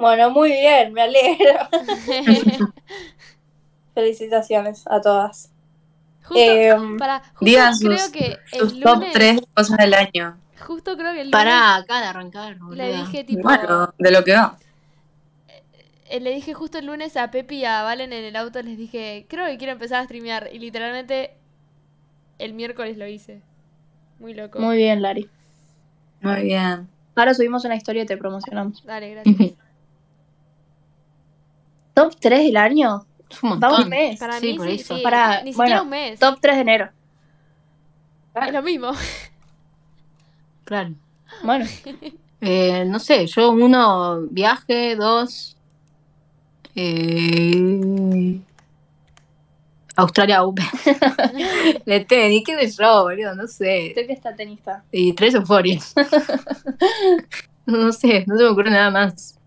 Bueno, 0.00 0.30
muy 0.30 0.50
bien, 0.50 0.92
me 0.92 1.02
alegro. 1.02 1.68
Felicitaciones 3.94 4.84
a 4.86 5.00
todas. 5.00 5.50
Justo, 6.22 6.40
Em, 6.40 6.96
para, 6.96 7.20
justo 7.34 7.44
Digan 7.44 7.74
creo 7.78 7.98
sus, 7.98 8.08
que 8.10 8.38
sus 8.52 8.72
el 8.74 8.80
top 8.80 8.94
lunes, 8.96 9.12
3 9.12 9.40
cosas 9.54 9.76
del 9.78 9.94
año. 9.94 10.38
justo 10.66 10.96
creo 10.96 11.12
que 11.12 11.22
el 11.22 11.30
lunes 11.30 11.32
Pará, 11.32 11.76
acá 11.76 12.00
de 12.00 12.06
arrancar, 12.06 12.56
le 12.70 12.92
dije 12.96 13.24
tipo, 13.24 13.42
Bueno, 13.42 13.92
de 13.98 14.10
lo 14.12 14.22
que 14.24 14.32
va. 14.34 14.56
eh, 16.08 16.20
le 16.20 16.30
dije 16.32 16.54
justo 16.54 16.78
el 16.78 16.86
lunes 16.86 17.16
a 17.16 17.30
Pepi 17.30 17.56
y 17.56 17.64
a 17.64 17.82
Valen 17.82 18.12
en 18.12 18.24
el 18.24 18.36
auto, 18.36 18.62
les 18.62 18.78
dije, 18.78 19.26
creo 19.28 19.46
que 19.46 19.58
quiero 19.58 19.72
empezar 19.72 20.00
a 20.00 20.04
streamear. 20.04 20.48
Y 20.52 20.60
literalmente 20.60 21.32
el 22.38 22.54
miércoles 22.54 22.96
lo 22.96 23.06
hice. 23.08 23.42
Muy 24.20 24.34
loco. 24.34 24.60
Muy 24.60 24.76
bien, 24.76 25.02
Lari. 25.02 25.28
Muy 26.20 26.42
bien. 26.42 26.88
Ahora 27.16 27.34
subimos 27.34 27.64
una 27.64 27.74
historia 27.74 28.04
y 28.04 28.06
te 28.06 28.16
promocionamos. 28.16 28.84
Dale, 28.84 29.10
gracias. 29.10 29.36
¿Top 32.04 32.16
3 32.20 32.44
del 32.44 32.56
año? 32.56 33.06
Es 33.30 33.42
un 33.42 33.50
Va 33.50 33.54
un 33.54 33.60
montón. 33.60 33.88
mes. 33.88 34.18
Para 34.18 34.38
Sí, 34.40 34.46
mí 34.52 34.54
por 34.58 34.66
sí, 34.68 34.74
eso. 34.76 34.96
sí, 34.96 35.02
Para- 35.02 35.42
ni 35.42 35.52
bueno, 35.52 35.82
un 35.82 35.88
mes. 35.90 36.18
Top 36.20 36.38
3 36.40 36.56
de 36.56 36.60
enero. 36.62 36.88
Es 38.34 38.52
lo 38.52 38.62
mismo. 38.62 38.92
Claro. 40.64 40.94
Bueno, 41.42 41.64
Eh, 42.42 42.84
no 42.86 42.98
sé, 42.98 43.26
yo 43.26 43.50
uno, 43.50 44.22
viaje, 44.30 44.96
dos. 44.96 45.56
eh, 46.74 48.40
Australia 49.96 50.42
Open. 50.44 50.64
de 51.84 52.00
tenis, 52.00 52.42
qué 52.46 52.66
sé 52.70 52.82
yo, 52.82 53.02
boludo, 53.02 53.34
no 53.34 53.46
sé. 53.46 53.92
sé 53.94 54.06
que 54.06 54.12
está 54.14 54.34
tenista. 54.34 54.82
Y 54.90 55.12
tres 55.12 55.34
euforias. 55.34 55.92
no 57.66 57.92
sé, 57.92 58.24
no 58.26 58.36
se 58.38 58.44
me 58.44 58.48
ocurre 58.48 58.70
nada 58.70 58.90
más. 58.90 59.38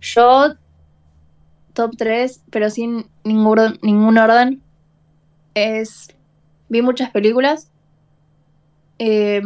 Yo, 0.00 0.54
top 1.78 1.96
3, 1.96 2.42
pero 2.50 2.68
sin 2.70 3.06
ningún, 3.24 3.46
orden- 3.46 3.78
ningún 3.82 4.18
orden, 4.18 4.60
es... 5.54 6.08
Vi 6.68 6.82
muchas 6.82 7.10
películas. 7.10 7.70
Eh, 8.98 9.40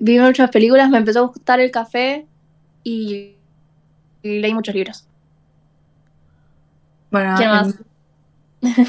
vi 0.00 0.18
muchas 0.18 0.50
películas, 0.50 0.88
me 0.90 0.98
empezó 0.98 1.20
a 1.20 1.26
gustar 1.28 1.60
el 1.60 1.70
café 1.70 2.26
y, 2.82 3.34
y 4.22 4.38
leí 4.40 4.54
muchos 4.54 4.74
libros. 4.74 5.06
Bueno, 7.10 7.34
¿Quién 7.36 7.50
más? 7.50 7.68
el- 8.62 8.66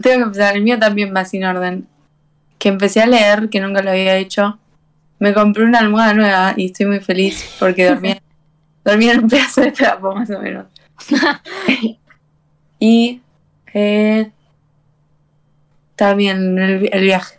tengo 0.00 0.16
que 0.18 0.22
empezar. 0.22 0.56
El 0.56 0.62
mío 0.62 0.78
también 0.78 1.12
va 1.14 1.24
sin 1.24 1.44
orden. 1.44 1.86
Que 2.58 2.68
empecé 2.70 3.00
a 3.02 3.06
leer, 3.06 3.48
que 3.50 3.60
nunca 3.60 3.82
lo 3.82 3.90
había 3.90 4.16
hecho. 4.16 4.58
Me 5.18 5.34
compré 5.34 5.64
una 5.64 5.80
almohada 5.80 6.14
nueva 6.14 6.54
y 6.56 6.66
estoy 6.66 6.86
muy 6.86 7.00
feliz 7.00 7.56
porque 7.58 7.86
dormía, 7.88 8.22
dormía 8.84 9.12
en 9.12 9.24
un 9.24 9.28
pedazo 9.28 9.60
de 9.62 9.72
trapo, 9.72 10.14
más 10.14 10.30
o 10.30 10.40
menos. 10.40 10.66
y 12.78 13.20
eh, 13.74 14.30
también 15.96 16.58
el, 16.58 16.88
el 16.92 17.02
viaje. 17.02 17.38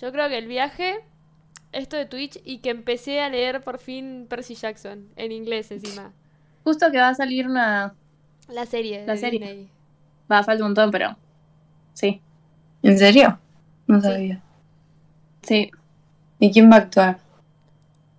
Yo 0.00 0.10
creo 0.12 0.28
que 0.28 0.38
el 0.38 0.46
viaje, 0.48 0.96
esto 1.72 1.96
de 1.96 2.06
Twitch 2.06 2.40
y 2.44 2.58
que 2.58 2.70
empecé 2.70 3.20
a 3.20 3.28
leer 3.28 3.62
por 3.62 3.78
fin 3.78 4.26
Percy 4.28 4.54
Jackson, 4.54 5.08
en 5.16 5.32
inglés 5.32 5.70
encima. 5.70 6.12
Justo 6.64 6.90
que 6.90 6.98
va 6.98 7.08
a 7.08 7.14
salir 7.14 7.46
una... 7.46 7.94
La 8.48 8.66
serie. 8.66 9.06
La 9.06 9.16
serie. 9.16 9.38
Disney. 9.40 9.68
Va, 10.30 10.42
falta 10.42 10.64
un 10.64 10.70
montón, 10.70 10.90
pero... 10.90 11.16
Sí, 11.94 12.20
¿En 12.82 12.98
serio? 12.98 13.38
No 13.86 14.00
sabía. 14.00 14.40
sí. 15.42 15.70
¿Y 16.38 16.50
quién 16.52 16.68
va 16.70 16.76
a 16.76 16.78
actuar? 16.78 17.18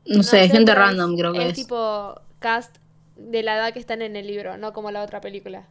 No, 0.06 0.24
sé, 0.24 0.48
gente 0.48 0.72
es- 0.72 0.78
random 0.78 1.18
creo 1.18 1.34
que 1.34 1.50
es. 1.50 1.54
tipo 1.56 2.16
cast 2.40 2.78
de 3.18 3.44
la 3.44 3.56
edad 3.58 3.74
que 3.74 3.80
están 3.80 4.02
en 4.02 4.16
el 4.16 4.28
libro, 4.28 4.58
no 4.58 4.74
como 4.74 4.92
la 4.92 5.02
otra 5.04 5.22
película. 5.22 5.64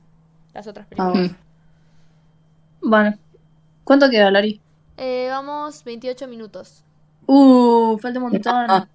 Las 0.54 0.66
otras 0.66 0.86
Ah, 0.86 0.88
películas. 0.88 1.12
bueno. 1.12 1.28
Mm. 2.82 2.90
Bueno. 2.90 3.18
¿Cuánto 3.84 4.10
queda, 4.10 4.30
Lari? 4.30 4.60
Eh, 4.96 5.28
vamos 5.30 5.82
28 5.84 6.28
minutos. 6.28 6.84
Uh, 7.26 7.98
falta 7.98 8.18
un 8.20 8.26
Ah. 8.26 8.28
montón. 8.30 8.88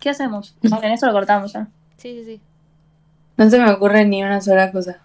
¿Qué 0.00 0.10
hacemos? 0.10 0.54
Vale, 0.62 0.86
en 0.86 0.92
eso 0.92 1.06
lo 1.06 1.12
cortamos 1.12 1.52
ya. 1.52 1.68
Sí, 1.96 2.14
sí, 2.14 2.24
sí. 2.24 2.40
No 3.36 3.50
se 3.50 3.58
me 3.58 3.70
ocurre 3.70 4.04
ni 4.04 4.22
una 4.22 4.40
sola 4.40 4.70
cosa 4.72 5.00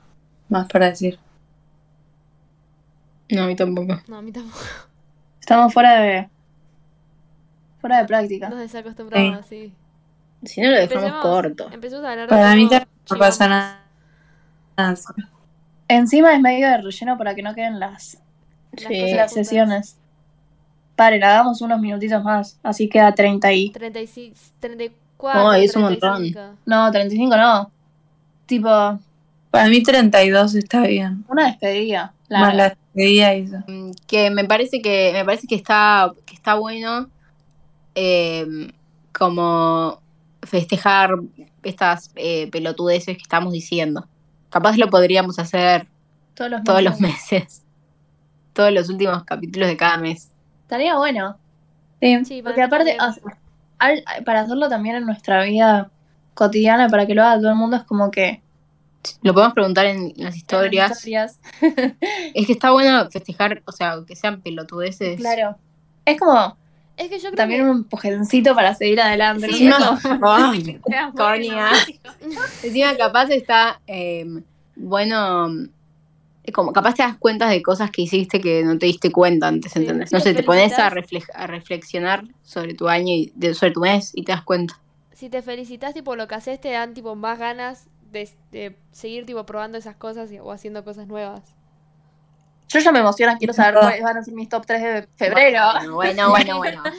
más 0.49 0.67
para 0.67 0.87
decir. 0.89 1.19
No, 3.29 3.43
a 3.43 3.47
mí 3.47 3.55
tampoco. 3.55 3.99
No, 4.07 4.17
a 4.17 4.21
mí 4.21 4.31
tampoco. 4.31 4.63
Estamos 5.39 5.73
fuera 5.73 5.99
de... 5.99 6.29
Fuera 7.81 7.97
de 7.99 8.05
práctica. 8.05 8.49
Nos 8.49 8.59
desacostumbramos, 8.59 9.45
sí. 9.45 9.73
Si 10.45 10.61
no 10.61 10.69
lo 10.71 10.77
dejamos 10.77 11.03
Empecemos- 11.03 11.21
corto. 11.21 11.69
Empecemos 11.71 12.05
a 12.05 12.11
hablar 12.11 12.27
de 12.29 12.35
Para 12.35 12.55
mí 12.55 12.69
no 12.69 13.17
pasa 13.17 13.47
nada. 13.47 13.79
Encima 15.87 16.33
es 16.33 16.41
medio 16.41 16.67
de 16.67 16.77
relleno 16.81 17.17
para 17.17 17.35
que 17.35 17.43
no 17.43 17.53
queden 17.53 17.79
las, 17.79 18.17
Las 18.71 18.87
Sí. 18.87 18.99
cosas 19.01 19.15
las 19.17 19.33
sesiones. 19.33 19.97
Paren, 20.95 21.23
hagamos 21.23 21.61
unos 21.61 21.79
minutitos 21.79 22.23
más. 22.23 22.59
Así 22.63 22.89
queda 22.89 23.13
30 23.13 23.51
y... 23.53 23.69
35, 23.71 24.35
34, 24.59 25.49
Ay, 25.49 25.65
es 25.65 25.75
un 25.75 25.85
35. 25.97 26.39
No, 26.65 26.91
35 26.91 27.37
no. 27.37 27.71
Tipo, 28.47 28.99
Para 29.51 29.69
mí 29.69 29.83
32 29.83 30.55
está 30.55 30.81
bien. 30.81 31.23
una 31.27 31.47
despedida. 31.47 32.13
Más 32.29 32.55
la 32.55 32.69
despedida 32.69 33.35
y 33.35 33.41
eso. 33.43 33.57
Mm, 33.67 33.91
Que 34.07 34.29
me 34.31 34.45
parece 34.45 34.81
que 34.81 35.11
me 35.13 35.23
parece 35.23 35.45
que 35.47 35.55
está 35.55 36.11
que 36.25 36.33
está 36.33 36.55
bueno 36.55 37.09
eh, 37.95 38.71
como 39.11 39.99
festejar 40.45 41.11
estas 41.63 42.11
eh, 42.15 42.49
pelotudeces 42.51 43.15
que 43.17 43.23
estamos 43.23 43.53
diciendo. 43.53 44.07
Capaz 44.49 44.77
lo 44.77 44.89
podríamos 44.89 45.39
hacer 45.39 45.87
Todos 46.35 46.51
los 46.51 46.63
todos 46.63 46.81
meses. 46.81 46.91
los 46.91 46.99
meses. 47.01 47.63
Todos 48.53 48.71
los 48.71 48.89
últimos 48.89 49.23
capítulos 49.23 49.67
de 49.67 49.77
cada 49.77 49.97
mes. 49.97 50.29
Estaría 50.63 50.97
bueno. 50.97 51.37
Sí. 52.01 52.41
Porque 52.43 52.61
aparte, 52.61 52.95
también. 52.97 53.01
o 53.01 53.13
sea, 53.13 53.37
al- 53.79 54.03
para 54.25 54.41
hacerlo 54.41 54.69
también 54.69 54.95
en 54.97 55.05
nuestra 55.05 55.43
vida 55.43 55.89
cotidiana, 56.33 56.89
para 56.89 57.05
que 57.07 57.15
lo 57.15 57.23
haga 57.23 57.37
todo 57.39 57.49
el 57.49 57.55
mundo, 57.55 57.77
es 57.77 57.83
como 57.83 58.11
que... 58.11 58.41
Lo 59.21 59.33
podemos 59.33 59.53
preguntar 59.53 59.85
en 59.85 60.13
las 60.17 60.35
historias. 60.35 61.05
en 61.05 61.13
las 61.13 61.31
historias, 61.31 61.39
Es 62.33 62.45
que 62.47 62.53
está 62.53 62.71
bueno 62.71 63.09
festejar, 63.09 63.61
o 63.65 63.71
sea, 63.71 63.97
que 64.07 64.15
sean 64.15 64.41
pelotudeces. 64.41 65.17
claro. 65.17 65.57
Es 66.05 66.19
como 66.19 66.57
Es 67.03 67.09
que 67.09 67.17
yo 67.17 67.23
creo 67.29 67.35
también 67.35 67.61
que 67.65 67.69
un 67.69 67.77
empujoncito 67.77 68.55
para 68.55 68.73
seguir 68.75 69.01
adelante. 69.01 69.51
Sí, 69.51 69.65
¿no? 69.67 69.77
No, 69.79 69.99
ay, 70.23 70.79
cornia. 71.15 71.69
Encima 72.63 72.95
capaz 72.95 73.29
está 73.29 73.81
eh, 73.87 74.25
bueno, 74.75 75.47
como 76.53 76.73
capaz 76.73 76.95
te 76.95 77.03
das 77.03 77.17
cuenta 77.17 77.47
de 77.47 77.61
cosas 77.61 77.91
que 77.91 78.01
hiciste 78.03 78.41
que 78.41 78.63
no 78.63 78.77
te 78.77 78.85
diste 78.85 79.11
cuenta 79.11 79.47
antes, 79.47 79.71
Sí. 79.71 79.79
¿entendés? 79.79 80.11
No 80.11 80.19
sé, 80.19 80.33
te 80.33 80.43
pones 80.43 80.73
a, 80.77 80.89
reflexionar 81.47 82.25
sobre 82.43 82.73
tu 82.73 82.87
año 82.89 83.13
y 83.13 83.31
de- 83.35 83.53
sobre 83.53 83.71
tu 83.71 83.81
mes 83.81 84.11
y 84.13 84.23
te 84.23 84.31
das 84.31 84.43
cuenta. 84.43 84.79
si 85.13 85.29
te 85.29 85.41
felicitas 85.41 85.93
tipo 85.93 86.15
lo 86.15 86.27
que 86.27 86.35
haces 86.35 86.59
te 86.59 86.71
dan 86.71 86.93
tipo 86.93 87.15
más 87.15 87.39
ganas 87.39 87.87
de, 88.11 88.29
de 88.51 88.75
seguir 88.91 89.25
tipo 89.25 89.45
probando 89.45 89.77
esas 89.77 89.95
cosas 89.95 90.31
y- 90.31 90.39
o 90.39 90.51
haciendo 90.51 90.83
cosas 90.83 91.07
nuevas. 91.07 91.55
Yo 92.73 92.79
ya 92.79 92.91
me 92.91 92.99
emociona, 92.99 93.37
quiero 93.37 93.53
saber 93.53 93.75
cuáles 93.79 94.01
van 94.01 94.17
a 94.17 94.23
ser 94.23 94.33
mis 94.33 94.49
top 94.49 94.65
3 94.65 94.81
de 94.81 95.07
febrero. 95.15 95.61
Bueno, 95.93 96.29
bueno, 96.29 96.29
bueno. 96.29 96.57
bueno. 96.57 96.83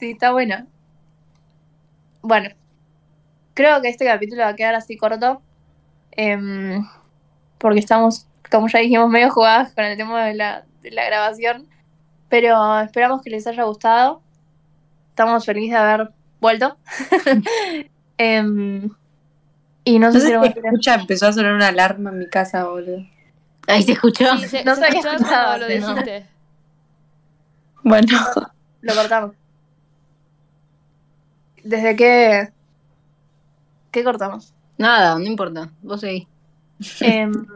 Sí, 0.00 0.10
está 0.10 0.32
bueno. 0.32 0.66
Bueno, 2.20 2.50
creo 3.54 3.80
que 3.80 3.88
este 3.88 4.06
capítulo 4.06 4.42
va 4.42 4.48
a 4.48 4.56
quedar 4.56 4.74
así 4.74 4.96
corto. 4.96 5.40
em, 6.12 6.84
porque 7.58 7.78
estamos, 7.78 8.26
como 8.50 8.66
ya 8.68 8.80
dijimos, 8.80 9.08
medio 9.08 9.30
jugadas 9.30 9.72
con 9.72 9.84
el 9.84 9.96
tema 9.96 10.24
de 10.24 10.34
la, 10.34 10.64
de 10.82 10.90
la 10.90 11.04
grabación. 11.04 11.68
Pero 12.28 12.80
esperamos 12.80 13.22
que 13.22 13.30
les 13.30 13.46
haya 13.46 13.62
gustado. 13.64 14.22
Estamos 15.10 15.44
felices 15.44 15.72
de 15.72 15.76
haber 15.76 16.10
vuelto. 16.40 16.76
Em, 18.18 18.90
y 19.84 19.98
no 19.98 20.12
sé 20.12 20.20
si 20.20 20.28
se 20.28 20.34
escucha, 20.34 20.94
empezó 20.94 21.26
a 21.26 21.32
sonar 21.32 21.52
una 21.52 21.68
alarma 21.68 22.10
en 22.10 22.18
mi 22.20 22.28
casa, 22.28 22.64
boludo. 22.64 23.13
Ahí 23.66 23.82
se 23.82 23.92
escuchó. 23.92 24.36
Sí, 24.38 24.48
se, 24.48 24.64
No 24.64 24.74
se 24.74 24.80
se 24.80 24.86
había 24.86 24.98
escuchó 25.00 25.16
escuchado 25.16 25.46
cuando 25.46 25.68
lo 25.68 25.72
dijiste. 25.94 26.26
Bueno, 27.82 28.18
lo 28.82 28.94
cortamos. 28.94 29.32
¿Desde 31.62 31.96
qué? 31.96 32.52
¿Qué 33.90 34.04
cortamos? 34.04 34.52
Nada, 34.76 35.14
no 35.18 35.24
importa. 35.24 35.70
Vos 35.82 36.00
seguís. 36.00 36.26
Em, 37.00 37.46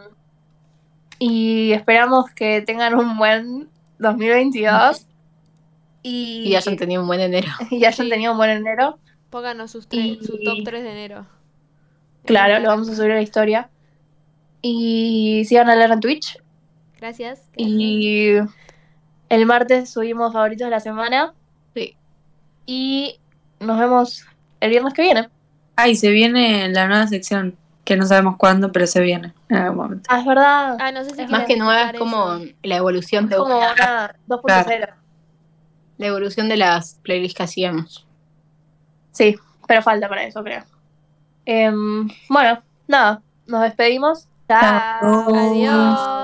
y 1.18 1.72
esperamos 1.72 2.30
que 2.30 2.62
tengan 2.62 2.94
un 2.94 3.18
buen 3.18 3.68
2022 3.98 5.04
y, 6.02 6.44
Y 6.46 6.54
hayan 6.56 6.76
tenido 6.76 7.02
un 7.02 7.08
buen 7.08 7.20
enero. 7.20 7.48
y 7.70 7.84
hayan 7.84 8.06
Sí. 8.06 8.08
tenido 8.10 8.32
un 8.32 8.38
buen 8.38 8.50
enero. 8.50 8.98
Pónganos 9.30 9.70
sus, 9.72 9.86
Y- 9.90 10.20
su 10.22 10.38
top 10.42 10.58
3 10.64 10.82
de 10.82 10.90
enero. 10.90 11.26
Claro, 12.24 12.58
lo 12.60 12.68
vamos 12.68 12.88
a 12.88 12.94
subir 12.94 13.12
a 13.12 13.16
la 13.16 13.22
historia. 13.22 13.68
Y 14.62 15.44
sigan 15.46 15.68
a 15.70 15.76
leer 15.76 15.90
en 15.92 16.00
Twitch. 16.00 16.38
Gracias. 16.98 17.40
gracias. 17.52 17.52
Y 17.56 18.36
el 19.28 19.46
martes 19.46 19.90
subimos 19.90 20.32
favoritos 20.32 20.66
de 20.66 20.70
la 20.70 20.80
semana. 20.80 21.32
Sí. 21.74 21.96
Y 22.66 23.20
nos 23.60 23.78
vemos 23.78 24.24
el 24.60 24.70
viernes 24.70 24.94
que 24.94 25.02
viene. 25.02 25.28
ay, 25.76 25.94
se 25.94 26.10
viene 26.10 26.68
la 26.70 26.88
nueva 26.88 27.06
sección, 27.06 27.56
que 27.84 27.96
no 27.96 28.04
sabemos 28.04 28.36
cuándo, 28.36 28.72
pero 28.72 28.86
se 28.88 29.00
viene 29.00 29.32
en 29.48 29.56
algún 29.56 29.76
momento. 29.78 30.08
Ah, 30.12 30.18
es 30.20 30.26
verdad. 30.26 30.76
Ah, 30.80 30.90
no 30.92 31.04
sé 31.04 31.14
si 31.14 31.22
Es 31.22 31.30
Más 31.30 31.44
que 31.44 31.56
nueva 31.56 31.90
es 31.90 31.98
como 31.98 32.34
eso. 32.34 32.52
la 32.64 32.76
evolución 32.76 33.24
Es 33.24 33.30
de 33.30 33.36
como 33.36 33.56
una 33.58 34.14
2.0. 34.28 34.88
la 35.98 36.06
evolución 36.06 36.48
de 36.48 36.56
las 36.56 36.94
playlists 37.02 37.36
que 37.36 37.42
hacíamos. 37.44 38.06
Sí, 39.12 39.36
pero 39.68 39.82
falta 39.82 40.08
para 40.08 40.24
eso, 40.24 40.42
creo. 40.42 40.64
Em, 41.46 42.08
bueno, 42.28 42.60
nada, 42.88 43.22
nos 43.46 43.62
despedimos. 43.62 44.26
Chao. 44.48 45.34
Adiós. 45.34 46.17